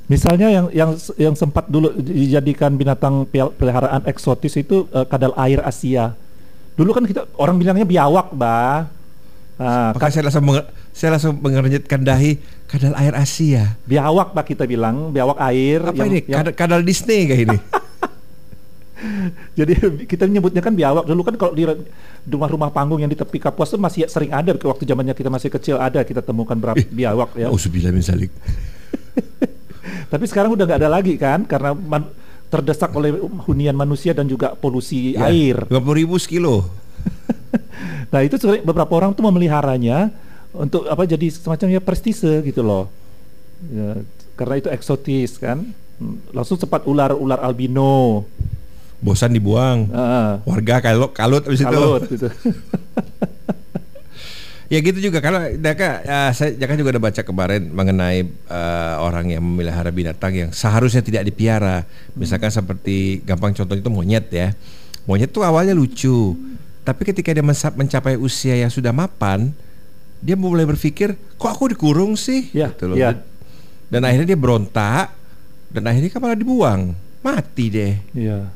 [0.05, 5.61] misalnya yang yang yang sempat dulu dijadikan binatang pel- peliharaan eksotis itu eh, kadal air
[5.61, 6.13] Asia
[6.73, 8.85] dulu kan kita orang bilangnya biawak bah
[9.55, 13.79] Nah, Maka saya langsung menge- saya langsung mengernyitkan dahi kadal air Asia.
[13.83, 16.19] biawak pak kita bilang biawak air Apa yang- ini?
[16.25, 17.57] yang- Kadal, kadal Disney kayak ini?
[19.55, 21.63] jadi kita menyebutnya kan biawak dulu kan kalau di
[22.27, 25.75] rumah-rumah panggung yang di tepi kapuas itu masih sering ada waktu zamannya kita masih kecil
[25.77, 28.31] ada kita temukan berapa biawak ya Oh, subilah min salik.
[30.11, 32.11] tapi sekarang udah nggak ada lagi kan karena man-
[32.45, 33.15] terdesak oleh
[33.45, 36.67] hunian manusia dan juga polusi air 50 ribu sekilo.
[38.13, 40.11] nah itu beberapa orang tuh memeliharanya
[40.55, 42.87] untuk apa jadi semacam ya prestise gitu loh
[43.69, 43.99] ya,
[44.39, 45.63] karena itu eksotis kan
[45.95, 48.27] Hmm, langsung sempat ular-ular albino
[48.99, 49.91] Bosan dibuang.
[49.95, 51.79] Ah, Warga kalau kalut habis itu.
[52.15, 52.27] gitu.
[54.65, 59.29] Ya gitu juga kalau Daka eh, saya Jaka juga udah baca kemarin mengenai eh, orang
[59.29, 61.85] yang memelihara binatang yang seharusnya tidak dipiara.
[62.17, 64.57] Misalkan seperti gampang contoh itu monyet ya.
[65.05, 66.33] Monyet tuh awalnya lucu,
[66.85, 69.49] tapi ketika dia mencapai usia yang sudah mapan,
[70.21, 72.53] dia mulai berpikir, kok aku dikurung sih?
[72.53, 72.95] Ya, Gitu loh.
[72.95, 73.17] ya.
[73.85, 75.13] Dan akhirnya dia berontak
[75.67, 76.81] dan akhirnya kan malah dibuang,
[77.19, 77.93] mati deh.
[78.13, 78.49] Iya.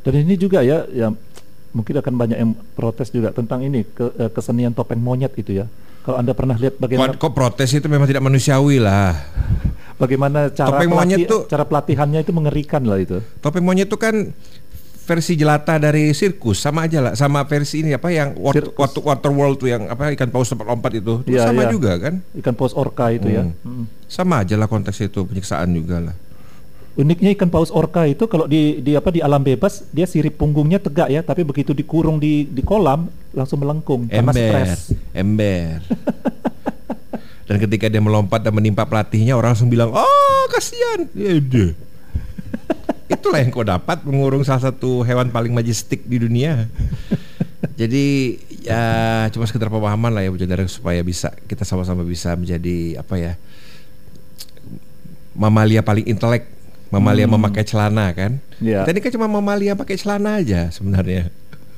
[0.00, 1.10] Dan ini juga ya, ya
[1.70, 5.66] mungkin akan banyak yang protes juga tentang ini ke, eh, kesenian topeng monyet itu ya.
[6.00, 9.12] Kalau anda pernah lihat bagaimana Kok, kok protes itu memang tidak manusiawi lah.
[9.96, 13.18] bagaimana cara Topeng monyet tuh- cara pelatihannya itu mengerikan lah itu.
[13.40, 14.28] Topeng monyet itu kan
[15.06, 18.74] versi jelata dari sirkus sama aja lah sama versi ini apa yang water, Sirkus.
[18.74, 21.70] water, water world tuh yang apa ikan paus tempat lompat itu Itu Iya, sama iya.
[21.70, 23.46] juga kan Ikan paus orca itu ya.
[23.46, 23.54] Hmm.
[23.62, 23.84] Mm.
[24.10, 26.16] sama aja lah konteks itu penyiksaan juga lah
[26.96, 30.80] Uniknya ikan paus orca itu kalau di di apa di alam bebas dia sirip punggungnya
[30.80, 34.96] tegak ya, tapi begitu dikurung di di kolam langsung melengkung karena ember stres.
[35.12, 35.84] ember
[37.52, 41.36] dan ketika dia melompat dan menimpa pelatihnya orang langsung bilang oh kasihan ya
[43.06, 46.66] itulah yang kau dapat mengurung salah satu hewan paling majestik di dunia
[47.80, 48.06] jadi
[48.66, 48.82] ya
[49.30, 53.32] cuma sekedar pemahaman lah ya Bu Jandara supaya bisa kita sama-sama bisa menjadi apa ya
[55.36, 56.48] mamalia paling intelek
[56.88, 61.30] mamalia memakai celana kan kita ini kan cuma mamalia pakai celana aja sebenarnya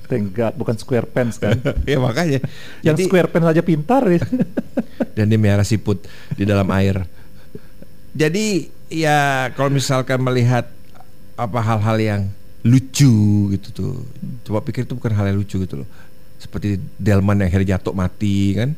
[0.08, 1.60] Thank God, bukan square pants kan.
[1.84, 2.40] ya makanya
[2.80, 4.24] Yang Jadi- square pants aja pintar ya.
[5.20, 6.00] dan dia melihara siput
[6.32, 7.04] di dalam air.
[8.16, 10.64] Jadi ya kalau misalkan melihat
[11.38, 12.22] apa hal-hal yang
[12.66, 13.94] lucu gitu tuh,
[14.42, 15.88] coba pikir itu bukan hal yang lucu gitu loh.
[16.42, 18.74] Seperti delman yang akhirnya jatuh mati kan.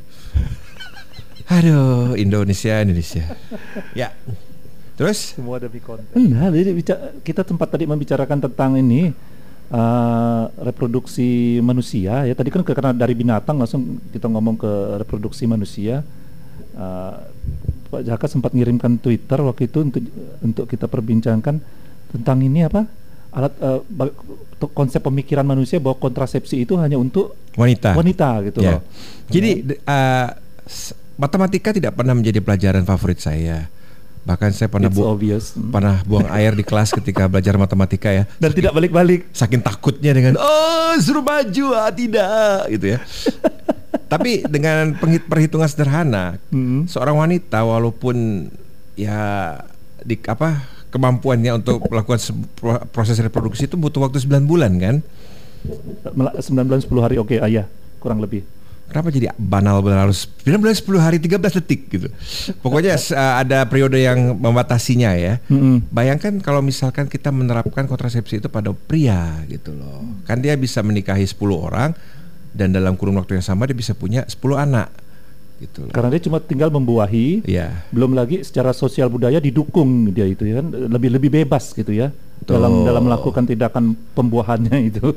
[1.57, 3.25] Aduh, Indonesia, Indonesia.
[3.96, 4.12] Ya.
[5.01, 6.12] Terus Semua demi konten.
[6.12, 6.70] Enggak, jadi
[7.25, 9.09] kita tempat tadi membicarakan tentang ini
[9.73, 12.35] eh, reproduksi manusia ya.
[12.37, 16.05] Tadi kan karena dari binatang langsung kita ngomong ke reproduksi manusia.
[16.77, 17.14] Eh,
[17.90, 20.05] Pak Jaka sempat ngirimkan Twitter waktu itu untuk
[20.44, 21.80] untuk kita perbincangkan
[22.11, 22.87] tentang ini apa
[23.31, 23.55] alat
[24.51, 27.94] untuk konsep pemikiran manusia bahwa kontrasepsi itu hanya untuk wanita.
[27.94, 28.77] wanita gitu Ya.
[28.77, 28.83] loh.
[29.27, 30.29] Jadi uh,
[31.14, 33.70] matematika tidak pernah menjadi pelajaran favorit saya.
[34.20, 35.55] Bahkan saya pernah bu- obvious.
[35.55, 38.27] Pernah buang air di kelas ketika belajar matematika ya.
[38.37, 39.31] Dan tidak balik-balik.
[39.31, 43.01] Saking takutnya dengan oh suruh maju ah tidak gitu ya.
[44.12, 44.92] Tapi dengan
[45.23, 46.83] perhitungan sederhana, Hmm.
[46.85, 48.51] seorang wanita walaupun
[48.92, 49.55] ya
[50.03, 54.96] di apa kemampuannya untuk melakukan se- pro- proses reproduksi itu butuh waktu 9 bulan kan?
[56.14, 57.64] Mela- 9 bulan 10 hari oke ah, iya
[58.00, 58.42] kurang lebih
[58.90, 62.11] Kenapa jadi banal banal harus bilang 10 hari 13 detik gitu.
[62.59, 65.38] Pokoknya uh, ada periode yang membatasinya ya.
[65.46, 65.87] Mm-mm.
[65.94, 70.03] Bayangkan kalau misalkan kita menerapkan kontrasepsi itu pada pria gitu loh.
[70.26, 71.94] Kan dia bisa menikahi 10 orang
[72.50, 74.90] dan dalam kurun waktu yang sama dia bisa punya 10 anak
[75.61, 75.92] gitu loh.
[75.92, 77.85] Karena dia cuma tinggal membuahi, Iya.
[77.92, 82.09] belum lagi secara sosial budaya didukung dia itu ya kan lebih lebih bebas gitu ya
[82.40, 82.57] Betul.
[82.57, 83.85] dalam dalam melakukan tindakan
[84.16, 85.12] pembuahannya itu.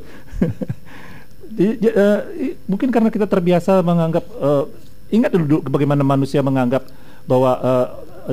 [1.47, 1.95] Di- di-
[2.39, 4.63] i- mungkin karena kita terbiasa menganggap eh,
[5.13, 6.81] ingat dulu bagaimana manusia menganggap
[7.23, 7.87] bahwa eh,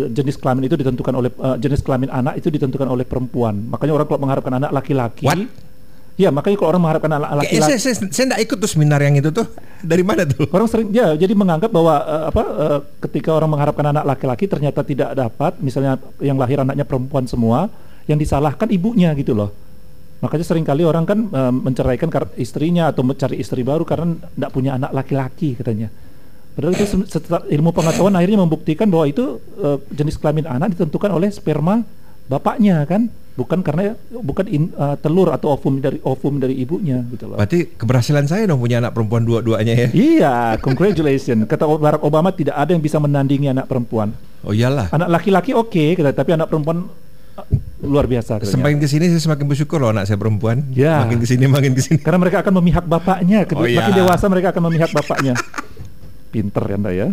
[0.09, 3.55] jenis kelamin itu ditentukan oleh eh, jenis kelamin anak itu ditentukan oleh perempuan.
[3.68, 5.27] Makanya orang kalau mengharapkan anak laki-laki?
[6.18, 9.14] Ya makanya kalau orang mengharapkan anak laki-laki, saya, saya, saya nggak ikut tuh seminar yang
[9.18, 9.46] itu tuh.
[9.90, 10.44] Dari mana tuh?
[10.51, 14.81] Orang sering ya jadi menganggap bahwa eh, apa eh, ketika orang mengharapkan anak laki-laki ternyata
[14.83, 17.70] tidak dapat, misalnya yang lahir anaknya perempuan semua,
[18.11, 19.53] yang disalahkan ibunya gitu loh.
[20.20, 24.77] Makanya sering kali orang kan eh, menceraikan istrinya atau mencari istri baru karena tidak punya
[24.77, 25.88] anak laki-laki katanya.
[26.51, 31.09] Padahal itu se- setelah ilmu pengetahuan akhirnya membuktikan bahwa itu eh, jenis kelamin anak ditentukan
[31.09, 31.81] oleh sperma
[32.29, 37.25] bapaknya kan, bukan karena bukan in- eh, telur atau ovum dari ovum dari ibunya gitu
[37.27, 37.37] loh.
[37.37, 39.88] Berarti keberhasilan saya dong punya anak perempuan dua-duanya ya.
[39.90, 41.47] Iya, congratulations.
[41.47, 44.12] Kata Barack Obama tidak ada yang bisa menandingi anak perempuan.
[44.40, 44.88] Oh iyalah.
[44.90, 46.88] Anak laki-laki oke, kata, tapi anak perempuan
[47.37, 47.47] uh,
[47.81, 48.40] luar biasa.
[48.40, 48.53] katanya.
[48.57, 50.64] Semakin ke sini saya semakin bersyukur loh anak saya perempuan.
[50.73, 51.05] Ya.
[51.05, 52.01] Makin ke sini makin ke sini.
[52.01, 53.45] Karena mereka akan memihak bapaknya.
[53.45, 53.85] Kedua- Oh, iya.
[53.85, 55.35] Makin dewasa mereka akan memihak bapaknya.
[56.31, 57.09] Pinter ya anda ya.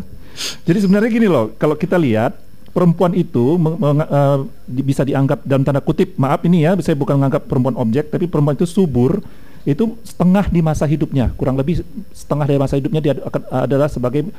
[0.63, 2.37] Jadi sebenarnya gini loh, kalau kita lihat
[2.77, 4.37] perempuan itu meng- meng- eh,
[4.85, 8.53] bisa dianggap dalam tanda kutip, maaf ini ya, saya bukan menganggap perempuan objek, tapi perempuan
[8.53, 9.17] itu subur
[9.65, 11.81] itu setengah di masa hidupnya, kurang lebih
[12.13, 14.29] setengah dari masa hidupnya dia akan adalah sebagai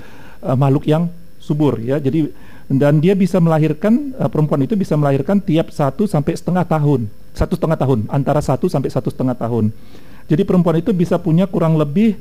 [0.46, 1.10] eh, makhluk yang
[1.42, 1.98] subur ya.
[1.98, 2.30] Jadi
[2.70, 7.58] dan dia bisa melahirkan eh, perempuan itu bisa melahirkan tiap satu sampai setengah tahun, satu
[7.58, 9.74] setengah tahun, antara satu sampai satu setengah tahun.
[10.30, 12.14] Jadi perempuan itu bisa punya kurang lebih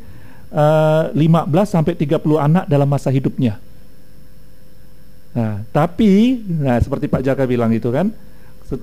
[0.49, 3.61] eh, 15 sampai 30 anak dalam masa hidupnya.
[5.37, 8.09] Nah, tapi nah seperti Pak Jaka bilang itu kan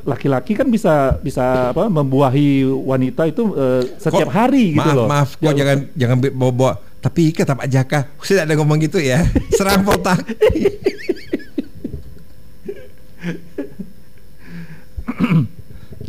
[0.06, 5.06] laki-laki kan bisa bisa apa membuahi wanita itu eh, setiap Kok- hari gitu maaf, loh.
[5.10, 6.72] Maaf, kok Ya, jangan jangan bawa-bawa.
[7.02, 9.20] Tapi kata Pak Jaka, saya tidak ada ngomong gitu ya.
[9.58, 10.24] Serang potak.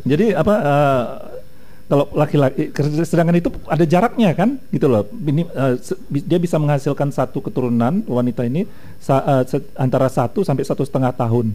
[0.06, 1.04] Jadi apa eh,
[1.86, 2.74] kalau laki-laki
[3.06, 5.06] sedangkan itu ada jaraknya kan gitu loh.
[5.06, 5.46] Ini
[6.08, 8.66] bi- dia bisa menghasilkan satu keturunan wanita ini
[8.98, 11.54] sa- se- antara satu sampai satu setengah tahun.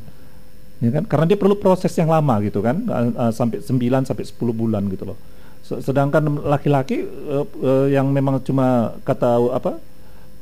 [0.78, 1.04] Ya kan?
[1.04, 4.86] Karena dia perlu proses yang lama gitu kan eh, eh, sampai 9 sampai 10 bulan
[4.86, 5.18] gitu loh.
[5.60, 9.82] Se- Sedangkan laki-laki eh, eh, yang memang cuma kata apa?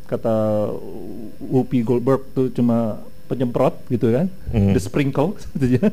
[0.04, 0.68] Kata
[1.42, 4.72] Whoopi Goldberg tuh cuma penyemprot gitu kan, Hmm.
[4.72, 5.84] the sprinkle gitu ya.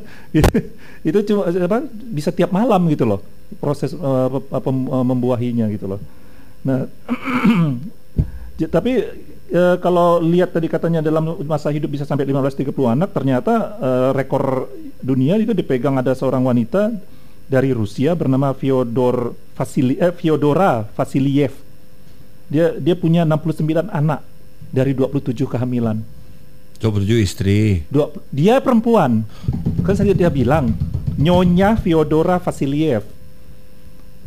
[1.00, 3.20] itu cuma apa bisa tiap malam gitu loh
[3.58, 6.00] proses pe- apa, eh, membuahinya gitu loh.
[6.66, 6.90] Nah,
[8.76, 8.92] tapi
[9.52, 14.66] eh, kalau lihat tadi katanya dalam masa hidup bisa sampai 15-30 anak, ternyata eh, rekor
[14.98, 16.90] dunia itu dipegang ada seorang wanita
[17.46, 21.54] dari Rusia bernama Fyodor Vasili eh, Fyodora Vasiliev.
[22.46, 24.22] Dia dia punya 69 anak
[24.70, 25.98] dari 27 kehamilan.
[26.76, 27.88] 27 istri.
[27.88, 29.24] Dua, dia perempuan.
[29.82, 30.76] Kan saya dia bilang
[31.16, 33.15] Nyonya Fyodora Vasiliev.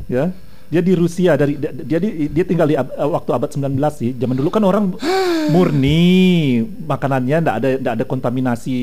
[0.09, 0.33] Ya.
[0.69, 3.73] Dia di Rusia dari dia dia, di- dia tinggal di ab- eh, waktu abad 19
[3.91, 4.13] sih.
[4.13, 4.93] Zaman dulu kan orang
[5.53, 6.01] murni
[6.83, 8.77] makanannya enggak ada enggak ada kontaminasi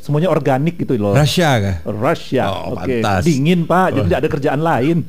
[0.00, 1.12] semuanya organik gitu loh.
[1.12, 1.76] Russia kah?
[1.86, 2.44] Rusia.
[2.46, 3.00] Oh, Oke.
[3.00, 3.24] pantas.
[3.24, 3.86] Dingin, Pak.
[3.90, 4.06] Jadi Oh.
[4.06, 4.98] tidak ada kerjaan lain.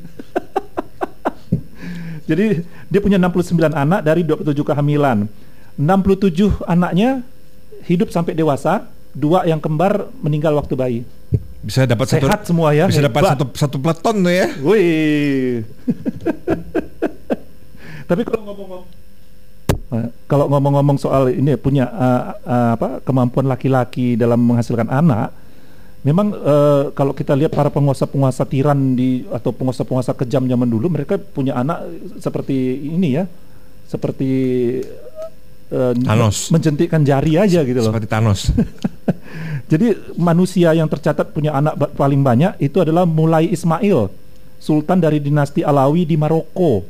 [2.26, 2.46] Jadi
[2.88, 5.28] dia punya 69 anak dari 27 kehamilan.
[5.76, 7.22] 67 anaknya
[7.84, 11.00] hidup sampai dewasa, dua yang kembar meninggal waktu bayi.
[11.66, 14.46] Bisa dapat satu Sehat semua ya, Bisa dapat satu satu peleton tuh ya.
[14.62, 15.66] Wih.
[18.06, 18.86] Tapi kalau ngomong
[19.86, 25.30] Eh, kalau ngomong-ngomong soal ini punya eh, eh, apa kemampuan laki-laki dalam menghasilkan anak,
[26.02, 31.22] memang eh, kalau kita lihat para penguasa-penguasa tiran di atau penguasa-penguasa kejam zaman dulu, mereka
[31.22, 31.86] punya anak
[32.18, 33.30] seperti ini ya,
[33.86, 34.30] seperti
[35.66, 36.48] Thanos.
[36.48, 37.90] menjentikkan jari aja gitu loh.
[37.90, 38.54] Seperti Thanos.
[39.70, 44.06] Jadi manusia yang tercatat punya anak paling banyak itu adalah mulai Ismail,
[44.62, 46.86] sultan dari dinasti Alawi di Maroko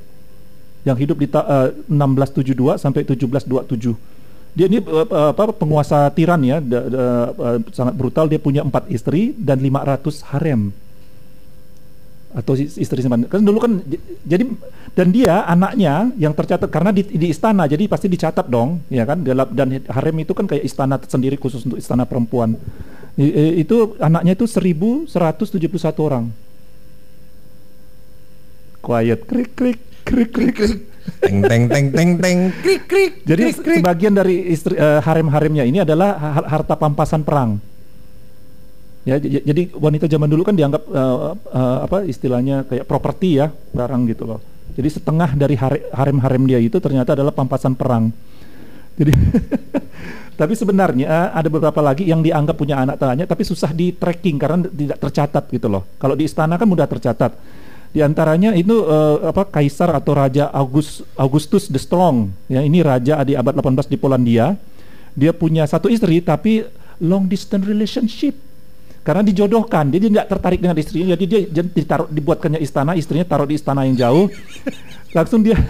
[0.85, 3.97] yang hidup di eh, 1672 sampai 1727.
[4.53, 8.29] Dia ini eh, apa penguasa tiran ya, da- da- eh, sangat brutal.
[8.29, 10.69] Dia punya empat istri dan 500 harem
[12.37, 13.25] atau is- istri simpan.
[13.25, 13.81] Kan dulu kan
[14.21, 14.45] jadi
[14.97, 19.21] dan dia anaknya yang tercatat karena di, di istana jadi pasti dicatat dong, ya kan?
[19.21, 22.57] Dalam dan harem itu kan kayak istana sendiri khusus untuk istana perempuan.
[23.21, 26.33] I- i- itu anaknya itu 1171 orang.
[28.81, 30.79] Quiet krik krik krik krik krik.
[31.21, 33.13] Teng teng teng teng teng krik krik.
[33.29, 33.79] Jadi krik, krik.
[33.85, 37.61] sebagian dari istri eh, harem-haremnya ini adalah ha- harta pampasan perang.
[39.05, 41.17] Ya, j- jadi wanita zaman dulu kan dianggap eh,
[41.53, 44.41] eh, apa istilahnya kayak properti ya, barang gitu loh.
[44.77, 48.13] Jadi setengah dari hare- harem-harem dia itu ternyata adalah pampasan perang.
[48.97, 49.13] Jadi
[50.41, 54.69] tapi sebenarnya ada beberapa lagi yang dianggap punya anak tanya tapi susah di tracking karena
[54.69, 55.89] tidak tercatat gitu loh.
[55.97, 57.33] Kalau di istana kan mudah tercatat.
[57.97, 62.29] Di antaranya itu eh, apa kaisar atau raja August, Augustus the Strong.
[62.53, 64.53] Ya, ini raja di abad 18 di Polandia.
[65.17, 66.61] Dia punya satu istri tapi
[67.01, 68.37] long distance relationship.
[69.07, 73.55] Karena dijodohkan, dia tidak tertarik dengan istrinya, jadi dia ditaruh dibuatkannya istana, istrinya taruh di
[73.55, 74.27] istana yang jauh.
[75.17, 75.55] Langsung dia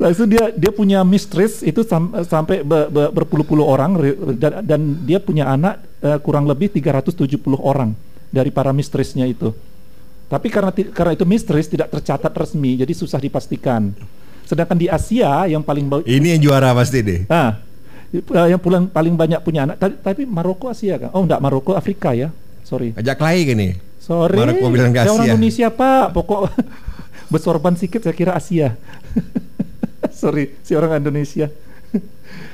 [0.00, 3.94] langsung dia dia punya mistress itu sam- sampai be- be- berpuluh-puluh orang
[4.40, 7.92] dan, dan dia punya anak eh, kurang lebih 370 orang
[8.32, 9.52] dari para mistressnya itu.
[10.32, 13.92] Tapi karena karena itu mistress tidak tercatat resmi, jadi susah dipastikan.
[14.48, 17.20] Sedangkan di Asia yang paling Ini yang juara pasti deh.
[17.28, 17.60] ah,
[18.12, 21.10] yang pulang paling banyak punya anak, ta- tapi Maroko Asia kan?
[21.10, 22.28] Oh enggak, Maroko Afrika ya.
[22.62, 22.92] Sorry.
[22.92, 23.68] Ajak lagi gini.
[23.96, 24.36] Sorry.
[24.36, 25.32] Maroko bilang saya orang Asia.
[25.32, 26.40] Indonesia Pak, pokok
[27.32, 28.76] bersorban sedikit saya kira Asia.
[30.12, 31.48] Sorry, si orang Indonesia.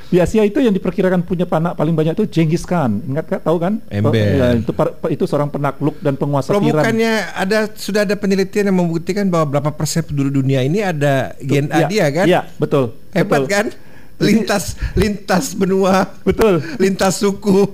[0.08, 3.04] Di Asia itu yang diperkirakan punya anak paling banyak itu Genghis Khan.
[3.04, 3.38] Ingat kan?
[3.44, 3.72] Tahu kan?
[3.88, 4.16] Ember.
[4.16, 4.72] Ya, itu
[5.10, 6.80] itu seorang penakluk dan penguasa Kalau tiran.
[6.80, 11.68] bukannya ada sudah ada penelitian yang membuktikan bahwa berapa persen penduduk dunia ini ada gen
[11.68, 12.24] A Iya, dia kan?
[12.24, 12.96] Iya, betul.
[13.12, 13.52] Hebat betul.
[13.52, 13.66] kan?
[14.18, 16.58] Lintas lintas benua, Betul.
[16.76, 17.70] lintas suku,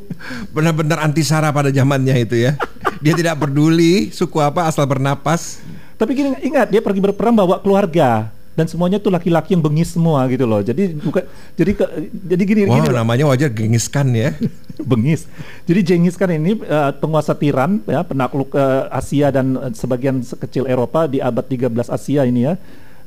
[0.52, 2.60] benar-benar anti sara pada zamannya itu ya.
[3.00, 5.64] Dia tidak peduli suku apa asal bernapas.
[5.96, 10.20] Tapi gini ingat dia pergi berperang bawa keluarga dan semuanya tuh laki-laki yang bengis semua
[10.28, 10.60] gitu loh.
[10.60, 11.24] Jadi bukan
[11.56, 12.96] jadi ke, jadi gini Wah, gini loh.
[13.00, 14.36] namanya wajar gengiskan ya.
[14.90, 15.24] bengis.
[15.64, 20.68] Jadi Genghis Khan ini eh, penguasa tiran ya penakluk eh, Asia dan eh, sebagian sekecil
[20.68, 22.54] Eropa di abad 13 Asia ini ya.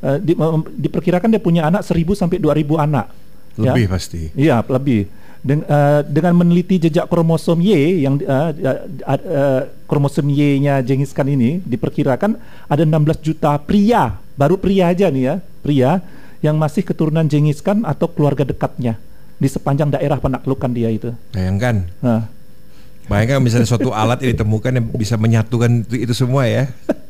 [0.01, 3.26] Eh, di- mem- diperkirakan dia punya anak 1000 sampai 2000 anak.
[3.59, 3.73] Ya.
[3.73, 4.31] Lebih pasti.
[4.37, 5.09] Iya, lebih.
[5.45, 11.29] Den- eh, dengan meneliti jejak kromosom Y yang eh, eh, eh, kromosom Y-nya Genghis Khan
[11.29, 12.35] ini diperkirakan
[12.67, 16.03] ada 16 juta pria, baru pria aja nih ya, pria
[16.43, 18.99] yang masih keturunan Genghis Khan atau keluarga dekatnya
[19.37, 21.13] di sepanjang daerah penaklukan dia itu.
[21.31, 22.25] Bayangkan, Nah,
[23.05, 26.67] bayangkan misalnya suatu alat yang ditemukan yang bisa menyatukan itu, itu semua ya.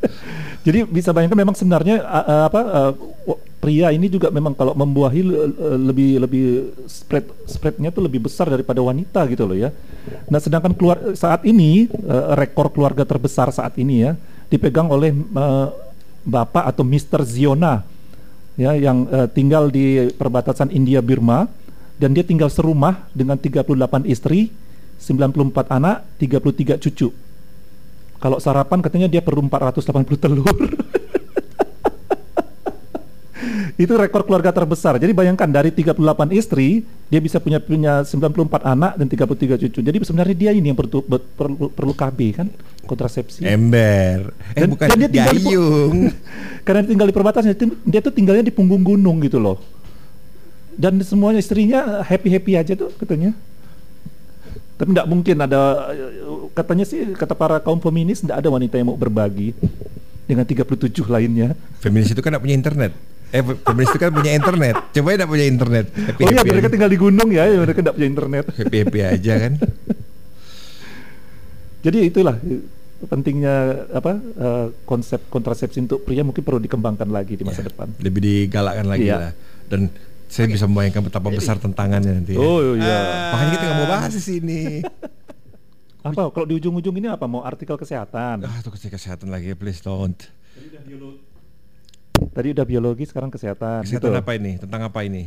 [0.67, 2.91] jadi bisa bayangkan memang sebenarnya uh, uh, apa uh,
[3.57, 6.45] pria ini juga memang kalau membuahi le- le- lebih lebih
[6.85, 9.73] spread spreadnya tuh lebih besar daripada wanita gitu loh ya.
[10.29, 14.11] Nah sedangkan keluar saat ini uh, rekor keluarga terbesar saat ini ya
[14.47, 15.11] dipegang oleh
[16.23, 17.27] bapak atau Mr.
[17.27, 17.83] Ziona
[18.55, 19.03] ya yang
[19.35, 21.51] tinggal di perbatasan India Burma
[21.97, 24.53] dan dia tinggal serumah dengan 38 istri,
[25.01, 27.09] 94 anak, 33 cucu.
[28.17, 30.45] Kalau sarapan katanya dia perlu 480 telur.
[33.77, 34.97] Itu rekor keluarga terbesar.
[34.97, 36.01] Jadi bayangkan dari 38
[36.33, 36.81] istri,
[37.13, 39.79] dia bisa punya punya 94 anak dan 33 cucu.
[39.85, 42.49] Jadi sebenarnya dia ini yang perlu perlu, perlu KB kan,
[42.89, 43.45] kontrasepsi.
[43.45, 44.33] Ember.
[44.57, 45.53] Eh Dan- bukan dan dia tinggal di.
[46.65, 49.61] Karena tinggal di perbatasan, dia- dia tuh tinggalnya di punggung gunung gitu loh.
[50.73, 53.37] Dan semuanya istrinya happy-happy aja tuh katanya.
[54.77, 55.89] Tapi tidak mungkin ada
[56.53, 59.53] katanya sih kata para kaum feminis tidak ada wanita yang mau berbagi
[60.25, 60.65] dengan 37
[61.09, 61.53] lainnya.
[61.77, 62.93] Feminis itu kan tidak punya internet.
[63.27, 64.75] Eh, feminis itu kan punya internet.
[64.89, 65.85] Coba tidak punya internet.
[65.91, 66.73] Happy oh iya happy mereka aja.
[66.73, 68.43] tinggal di gunung ya, ya mereka tidak punya internet.
[68.55, 69.53] happy happy aja kan.
[71.79, 72.35] Jadi itulah
[72.97, 73.55] pentingnya
[73.91, 77.87] apa eh, konsep kontrasepsi untuk pria mungkin perlu dikembangkan lagi di masa Ya, depan.
[77.99, 79.17] Lebih digalakkan lagi Iya.
[79.19, 79.31] lah.
[79.67, 79.91] Dan
[80.27, 82.33] saya bisa membayangkan betapa besar tantangannya nanti.
[82.33, 82.39] Ya.
[82.39, 82.99] Oh, iya.
[83.31, 84.61] Makanya kita nggak mau bahas di sini.
[86.07, 88.39] Apa kalau di ujung-ujung ini apa mau artikel kesehatan?
[88.41, 90.15] ah, itu kesehatan lagi, please don't.
[92.37, 93.81] Tadi udah biologi, sekarang kesehatan.
[93.81, 94.21] Kesehatan gitu.
[94.21, 94.61] apa ini?
[94.61, 95.25] Tentang apa ini?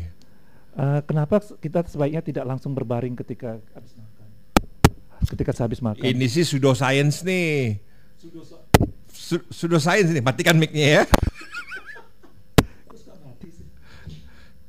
[0.78, 4.26] Eh, kenapa kita sebaiknya tidak langsung berbaring ketika habis makan?
[5.26, 6.06] Ketika sehabis makan.
[6.06, 7.82] Ini sih pseudoscience nih.
[9.10, 11.04] Su- Pseudoscience nih, matikan mic-nya ya.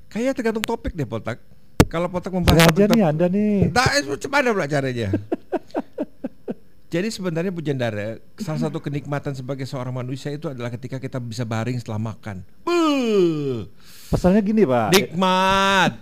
[0.09, 1.37] Kayak tergantung topik deh Potak.
[1.93, 3.69] Kalau Potak membahas Sengaja nih Anda nih.
[3.69, 5.13] Nah, itu mana pula caranya?
[6.91, 11.47] Jadi sebenarnya Bu Jandara, salah satu kenikmatan sebagai seorang manusia itu adalah ketika kita bisa
[11.47, 12.43] baring setelah makan.
[12.67, 13.63] Buh,
[14.11, 15.95] Pasalnya gini Pak, nikmat.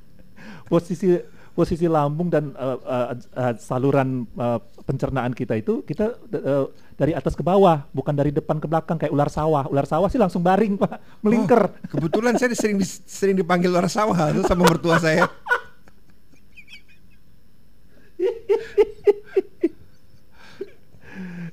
[0.70, 1.18] posisi
[1.50, 3.06] posisi lambung dan eh, eh,
[3.42, 6.64] eh, saluran eh, pencernaan kita itu kita eh,
[6.94, 9.66] dari atas ke bawah, bukan dari depan ke belakang kayak ular sawah.
[9.66, 11.74] Ular sawah sih langsung baring Pak, melingkar.
[11.74, 15.26] Oh, kebetulan saya sering dis- sering dipanggil luar sawah tuh sama mertua saya.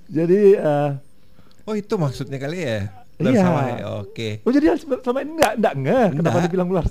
[0.07, 0.89] Jadi eh,
[1.63, 2.79] Oh itu maksudnya kali ya?
[3.17, 3.41] Ular Iya.
[3.41, 4.29] sawah ya, oke.
[4.45, 6.85] Oh jadi selama ini nggak nggak ngeh kenapa dibilang ular?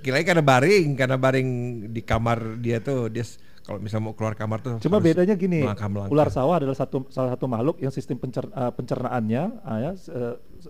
[0.00, 1.48] Kirain karena baring, karena baring
[1.88, 3.24] di kamar dia tuh dia
[3.62, 6.10] kalau misalnya mau keluar kamar tuh Cuma bedanya gini, melangkah-melangkah.
[6.10, 10.10] ular sawah adalah satu salah satu makhluk yang sistem pencer, eh, pencernaannya, ah, ya, s-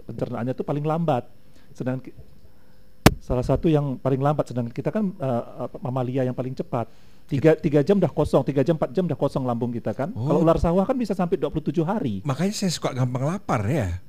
[0.05, 1.24] pencernaannya itu paling lambat.
[1.72, 2.11] Sedangkan
[3.18, 6.91] salah satu yang paling lambat, sedangkan kita kan apa, mamalia yang paling cepat.
[7.31, 10.11] Tiga, tiga jam dah kosong, tiga jam, empat jam dah kosong lambung kita kan.
[10.18, 10.26] Oh.
[10.26, 12.26] Kalau ular sawah kan bisa sampai 27 hari.
[12.26, 14.03] Makanya saya suka gampang lapar ya.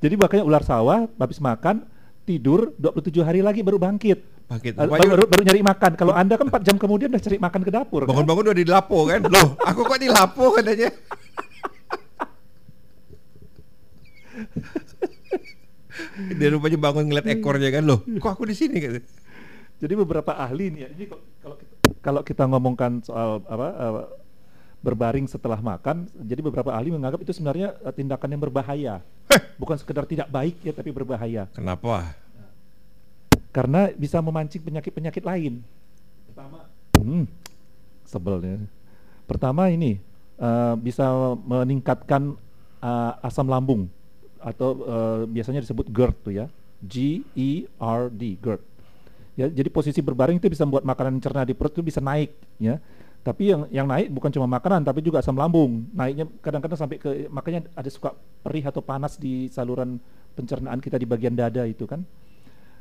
[0.00, 1.84] Jadi makanya ular sawah habis makan
[2.24, 4.24] tidur 27 hari lagi baru bangkit.
[4.48, 4.80] Bangkit.
[4.80, 5.92] Pokoknya- baru, baru nyari makan.
[6.00, 8.00] Kalau Anda kan 4 jam kemudian udah cari makan ke dapur.
[8.00, 8.08] kan?
[8.08, 9.20] Bangun-bangun udah di lapo kan?
[9.28, 10.88] Loh, aku kok di lapo katanya.
[16.38, 18.00] Dia rupanya bangun ngeliat ekornya kan loh.
[18.00, 19.02] Kok aku di sini gitu.
[19.78, 21.54] Jadi beberapa ahli nih ya, ini kok- kalau
[22.00, 23.94] kalau kita ngomongkan soal apa eh,
[24.78, 28.94] berbaring setelah makan, jadi beberapa ahli menganggap itu sebenarnya eh, tindakan yang berbahaya.
[29.58, 31.50] Bukan sekedar tidak baik ya, tapi berbahaya.
[31.52, 32.14] Kenapa?
[33.50, 35.60] Karena bisa memancing penyakit-penyakit lain.
[36.30, 36.58] Pertama,
[36.94, 37.24] hmm,
[38.06, 38.62] sebelnya.
[39.26, 39.98] Pertama ini
[40.38, 41.10] eh, bisa
[41.42, 42.38] meningkatkan
[42.80, 43.90] eh, asam lambung
[44.38, 46.46] atau eh, biasanya disebut GERD tuh ya,
[46.78, 48.62] G E R D GERD.
[49.38, 52.82] Ya, jadi posisi berbaring itu bisa membuat makanan cerna di perut itu bisa naik, ya.
[53.22, 55.86] Tapi yang yang naik bukan cuma makanan, tapi juga asam lambung.
[55.94, 60.02] Naiknya kadang-kadang sampai ke makanya ada suka perih atau panas di saluran
[60.34, 62.02] pencernaan kita di bagian dada itu kan.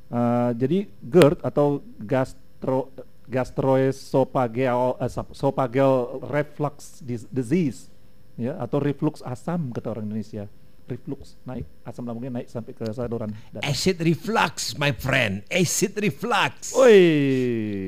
[0.10, 2.90] Uh, jadi GERD atau gastro
[3.28, 7.92] gastroesophageal eh, sop- esophageal reflux dis- disease
[8.40, 10.48] ya atau reflux asam kata orang Indonesia.
[10.88, 13.28] Reflux naik asam lambungnya naik sampai ke saluran.
[13.60, 15.44] Acid reflux, my friend.
[15.52, 16.72] Acid reflux.
[16.80, 17.00] Oi.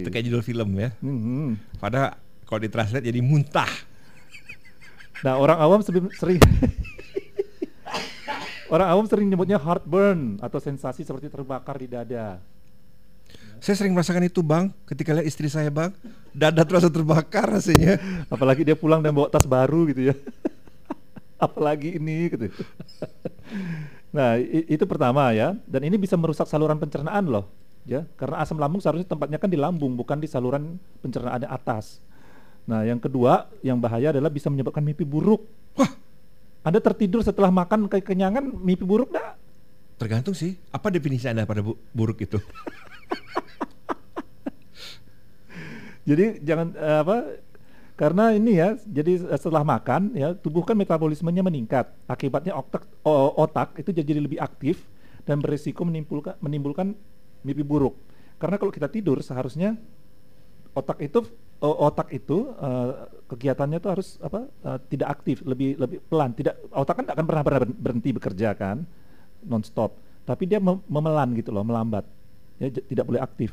[0.03, 0.91] Itu kayak judul film ya.
[0.99, 1.79] Mhm.
[1.79, 3.71] Padahal kalau ditranslate jadi muntah.
[5.23, 6.39] Nah, orang awam sering, sering
[8.69, 12.37] Orang awam sering nyebutnya heartburn atau sensasi seperti terbakar di dada.
[13.59, 15.91] Saya sering merasakan itu bang, ketika lihat istri saya bang,
[16.31, 17.97] dada terasa terbakar rasanya.
[18.29, 20.15] Apalagi dia pulang dan bawa tas baru gitu ya.
[21.39, 22.51] Apalagi ini gitu.
[24.11, 25.55] nah, itu pertama ya.
[25.63, 27.47] Dan ini bisa merusak saluran pencernaan loh.
[27.87, 31.97] Ya, karena asam lambung seharusnya tempatnya kan di lambung, bukan di saluran pencernaan atas.
[32.69, 35.41] Nah, yang kedua yang bahaya adalah bisa menyebabkan mimpi buruk.
[35.73, 35.89] Wah,
[36.61, 39.33] Anda tertidur setelah makan kekenyangan, mimpi buruk dah.
[39.97, 40.55] tergantung sih.
[40.69, 42.39] Apa definisi anda pada bu- buruk itu?
[46.09, 47.15] Jadi jangan eh, apa
[47.99, 51.91] karena ini ya, jadi setelah makan ya tubuh kan metabolismenya meningkat.
[52.07, 52.87] Akibatnya otak
[53.35, 54.87] otak itu jadi lebih aktif
[55.27, 56.95] dan berisiko menimbulkan menimbulkan
[57.43, 57.99] mimpi buruk.
[58.39, 59.75] Karena kalau kita tidur seharusnya
[60.71, 61.27] otak itu
[61.59, 62.91] otak itu eh,
[63.35, 66.31] kegiatannya tuh harus apa eh, tidak aktif, lebih lebih pelan.
[66.31, 68.87] Tidak otak kan tidak akan pernah pernah berhenti bekerja kan,
[69.43, 69.99] nonstop.
[70.23, 72.07] Tapi dia mem- memelan gitu loh, melambat.
[72.63, 73.51] Ya tidak boleh aktif.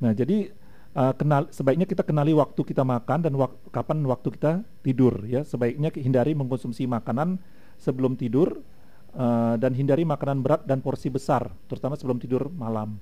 [0.00, 0.48] Nah jadi
[0.96, 5.44] uh, kenal sebaiknya kita kenali waktu kita makan dan wak- kapan waktu kita tidur ya.
[5.44, 7.36] Sebaiknya hindari mengkonsumsi makanan
[7.76, 8.64] sebelum tidur
[9.12, 12.96] uh, dan hindari makanan berat dan porsi besar, terutama sebelum tidur malam.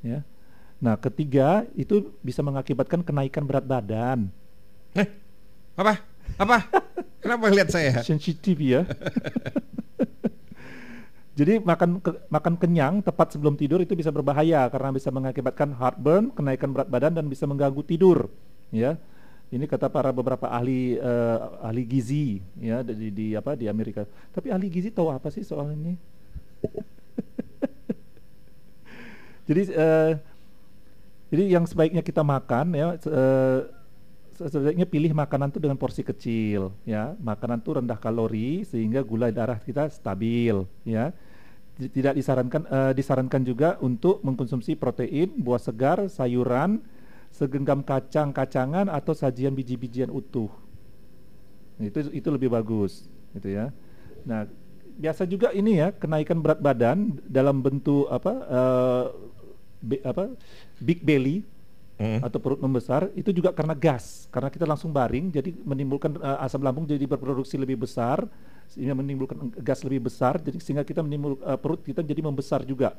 [0.00, 0.24] Ya.
[0.80, 4.32] Nah ketiga itu bisa mengakibatkan kenaikan berat badan.
[4.96, 5.06] Eh,
[5.76, 6.00] apa?
[6.40, 6.58] Apa?
[7.20, 8.00] Kenapa lihat saya?
[8.00, 8.88] Sensitif ya.
[11.40, 16.24] Jadi makan ke- makan kenyang tepat sebelum tidur itu bisa berbahaya karena bisa mengakibatkan heartburn,
[16.36, 18.28] kenaikan berat badan dan bisa mengganggu tidur.
[18.68, 19.00] Ya,
[19.48, 22.26] ini kata para beberapa ahli eh, ahli gizi
[22.60, 24.04] ya di, di apa di Amerika.
[24.36, 25.96] Tapi ahli gizi tahu apa sih soal ini?
[29.48, 30.10] jadi eh,
[31.30, 32.86] jadi yang sebaiknya kita makan ya
[34.36, 39.28] se- sebaiknya pilih makanan tuh dengan porsi kecil ya makanan tuh rendah kalori sehingga gula
[39.30, 41.12] darah kita stabil ya
[41.88, 46.82] tidak disarankan eh, disarankan juga untuk mengkonsumsi protein buah segar sayuran
[47.32, 50.50] segenggam kacang-kacangan atau sajian biji-bijian utuh
[51.80, 53.72] Nah, itu itu lebih bagus gitu ya
[54.26, 54.44] nah
[55.00, 59.04] biasa juga ini ya kenaikan berat badan dalam bentuk apa eh,
[59.80, 60.24] be- apa
[60.80, 61.46] big belly
[62.00, 62.16] Hmm.
[62.24, 66.64] atau perut membesar itu juga karena gas karena kita langsung baring jadi menimbulkan eh, asam
[66.64, 68.24] lambung jadi berproduksi lebih besar
[68.70, 72.94] sehingga menimbulkan gas lebih besar jadi sehingga kita menimbul eh, perut kita jadi membesar juga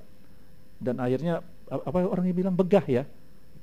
[0.78, 3.04] dan akhirnya apa orang yang bilang begah ya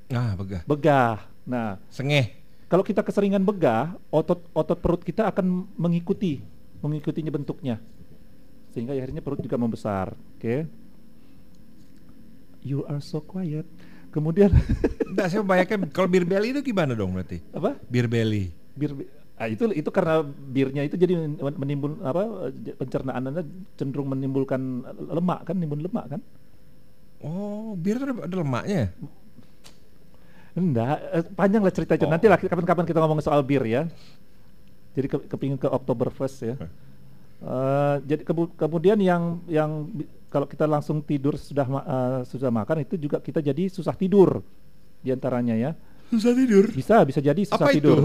[0.09, 0.65] Ah, begah.
[0.65, 2.33] begah nah Sengeh.
[2.65, 6.41] kalau kita keseringan begah otot otot perut kita akan mengikuti
[6.79, 7.77] mengikutinya bentuknya
[8.69, 10.65] sehingga akhirnya perut juga membesar oke
[12.61, 13.65] you are so quiet
[14.09, 14.49] kemudian
[15.05, 17.37] Enggak, saya membayangkan kalau beer belly itu gimana dong berarti?
[17.51, 18.49] apa Beer belly.
[18.73, 18.95] bir
[19.39, 23.47] Ah, itu itu karena birnya itu jadi menimbul apa pencernaannya
[23.79, 24.83] cenderung menimbulkan
[25.15, 26.21] lemak kan, nimbun lemak kan?
[27.23, 28.91] Oh, bir itu ada, ada lemaknya.
[30.59, 32.03] Enggak, eh, panjang lah ceritanya.
[32.03, 32.11] Oh.
[32.11, 33.87] Nanti lah kapan-kapan kita ngomong soal bir ya.
[34.91, 36.55] Jadi ke, kepingin ke Oktoberfest ya.
[37.39, 39.87] Uh, jadi kebu- kemudian yang yang
[40.27, 44.43] kalau kita langsung tidur sudah uh, sudah makan itu juga kita jadi susah tidur
[44.99, 45.71] di antaranya ya.
[46.11, 46.67] Susah tidur.
[46.75, 47.79] Bisa bisa jadi susah Apa itu?
[47.79, 47.99] tidur.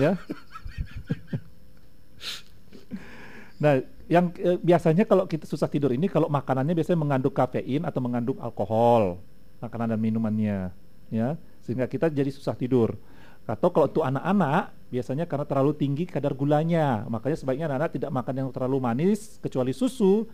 [0.00, 0.16] ya.
[3.62, 3.78] nah,
[4.10, 8.38] yang eh, biasanya kalau kita susah tidur ini kalau makanannya biasanya mengandung kafein atau mengandung
[8.42, 9.22] alkohol,
[9.62, 10.74] makanan dan minumannya,
[11.14, 12.98] ya, sehingga kita jadi susah tidur.
[13.46, 18.34] Atau kalau untuk anak-anak biasanya karena terlalu tinggi kadar gulanya, makanya sebaiknya anak-anak tidak makan
[18.34, 20.26] yang terlalu manis kecuali susu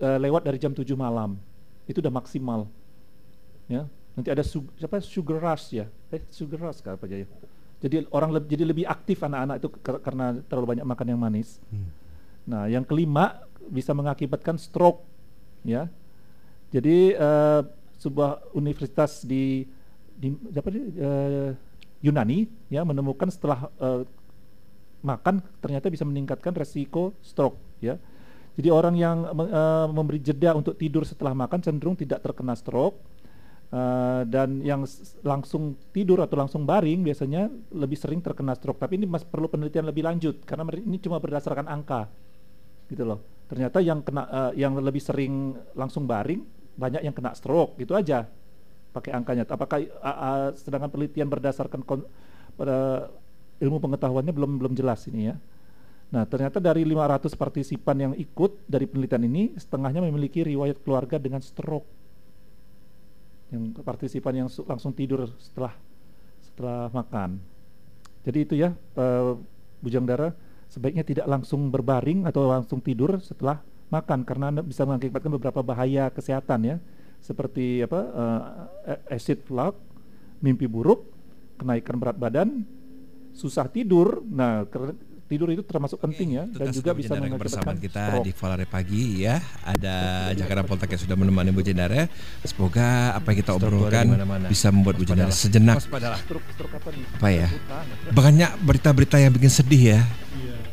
[0.00, 1.40] eh, lewat dari jam 7 malam.
[1.88, 2.68] Itu udah maksimal.
[3.68, 3.88] Ya.
[4.16, 5.86] Nanti ada siapa sugar rush ya.
[6.10, 7.26] Eh sugar rush apa aja ya.
[7.80, 11.56] Jadi orang leb- jadi lebih aktif anak-anak itu kar- karena terlalu banyak makan yang manis.
[12.44, 13.40] Nah, yang kelima
[13.72, 15.00] bisa mengakibatkan stroke,
[15.64, 15.88] ya.
[16.70, 17.60] Jadi eh,
[17.96, 19.64] sebuah universitas di
[20.20, 21.50] di apa di, eh,
[22.04, 24.04] Yunani ya menemukan setelah eh,
[25.00, 27.96] makan ternyata bisa meningkatkan resiko stroke, ya.
[28.60, 33.00] Jadi orang yang eh, memberi jeda untuk tidur setelah makan cenderung tidak terkena stroke.
[33.70, 34.82] Eh, dan yang
[35.22, 38.82] langsung tidur atau langsung baring biasanya lebih sering terkena stroke.
[38.82, 42.10] Tapi ini mas perlu penelitian lebih lanjut karena ini cuma berdasarkan angka,
[42.90, 43.22] gitu loh.
[43.46, 46.42] Ternyata yang kena eh, yang lebih sering langsung baring
[46.74, 48.26] banyak yang kena stroke, gitu aja.
[48.90, 49.46] Pakai angkanya.
[49.46, 52.06] Apakah a- a- sedangkan penelitian berdasarkan kon-
[52.58, 53.06] pada
[53.62, 55.38] ilmu pengetahuannya belum belum jelas ini ya.
[56.10, 61.38] Nah, ternyata dari 500 partisipan yang ikut dari penelitian ini setengahnya memiliki riwayat keluarga dengan
[61.38, 61.99] stroke
[63.50, 65.74] yang partisipan yang su- langsung tidur setelah
[66.42, 67.38] setelah makan.
[68.22, 69.32] Jadi itu ya, eh,
[69.82, 70.32] bujang dara
[70.70, 73.58] sebaiknya tidak langsung berbaring atau langsung tidur setelah
[73.90, 76.76] makan karena anda bisa mengakibatkan beberapa bahaya kesehatan ya,
[77.18, 78.00] seperti apa
[78.86, 79.74] eh, acid flux,
[80.38, 81.04] mimpi buruk,
[81.58, 82.62] kenaikan berat badan,
[83.34, 84.22] susah tidur.
[84.24, 84.64] Nah,
[85.30, 88.26] tidur itu termasuk penting ya, dan juga bisa mengakibatkan kita stroke.
[88.26, 89.38] di Valare pagi ya.
[89.62, 89.96] Ada
[90.34, 92.10] Jakarta Poltek yang sudah menemani Bu Jendara.
[92.42, 94.10] Semoga apa yang kita obrolkan
[94.50, 97.46] bisa membuat Bu Jendara sejenak apa ya?
[97.46, 97.86] Utang.
[98.10, 100.00] Banyak berita-berita yang bikin sedih ya.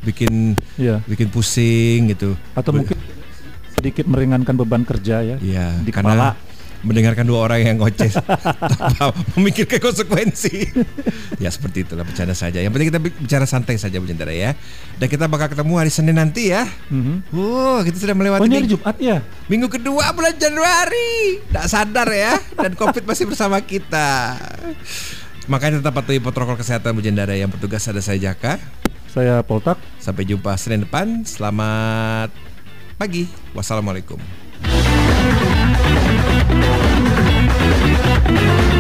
[0.02, 1.06] Bikin Iya.
[1.06, 2.34] bikin pusing gitu.
[2.58, 2.98] Atau mungkin
[3.78, 5.38] sedikit meringankan beban kerja ya.
[5.38, 6.47] Iya, di karena kepala.
[6.86, 10.70] Mendengarkan dua orang yang ngoceh tanpa memikirkan konsekuensi.
[11.42, 12.62] ya seperti itulah bercanda saja.
[12.62, 14.54] Yang penting kita bi- bicara santai saja Bu ya.
[14.98, 16.66] Dan kita bakal ketemu hari Senin nanti ya.
[16.94, 17.34] Mhm.
[17.34, 19.18] Wow, kita sudah melewati Oh ini hari Jumat ya?
[19.48, 21.42] minggu kedua bulan Januari.
[21.50, 22.34] Tidak sadar ya.
[22.54, 24.38] Dan Covid masih bersama kita.
[25.48, 28.60] Makanya tetap patuhi protokol kesehatan Bu Jendara yang bertugas ada saya Jaka.
[29.08, 29.80] Saya Poltak.
[29.98, 31.24] Sampai jumpa Senin depan.
[31.24, 32.30] Selamat
[33.00, 33.26] pagi.
[33.56, 34.20] Wassalamualaikum.
[38.28, 38.77] Thank you.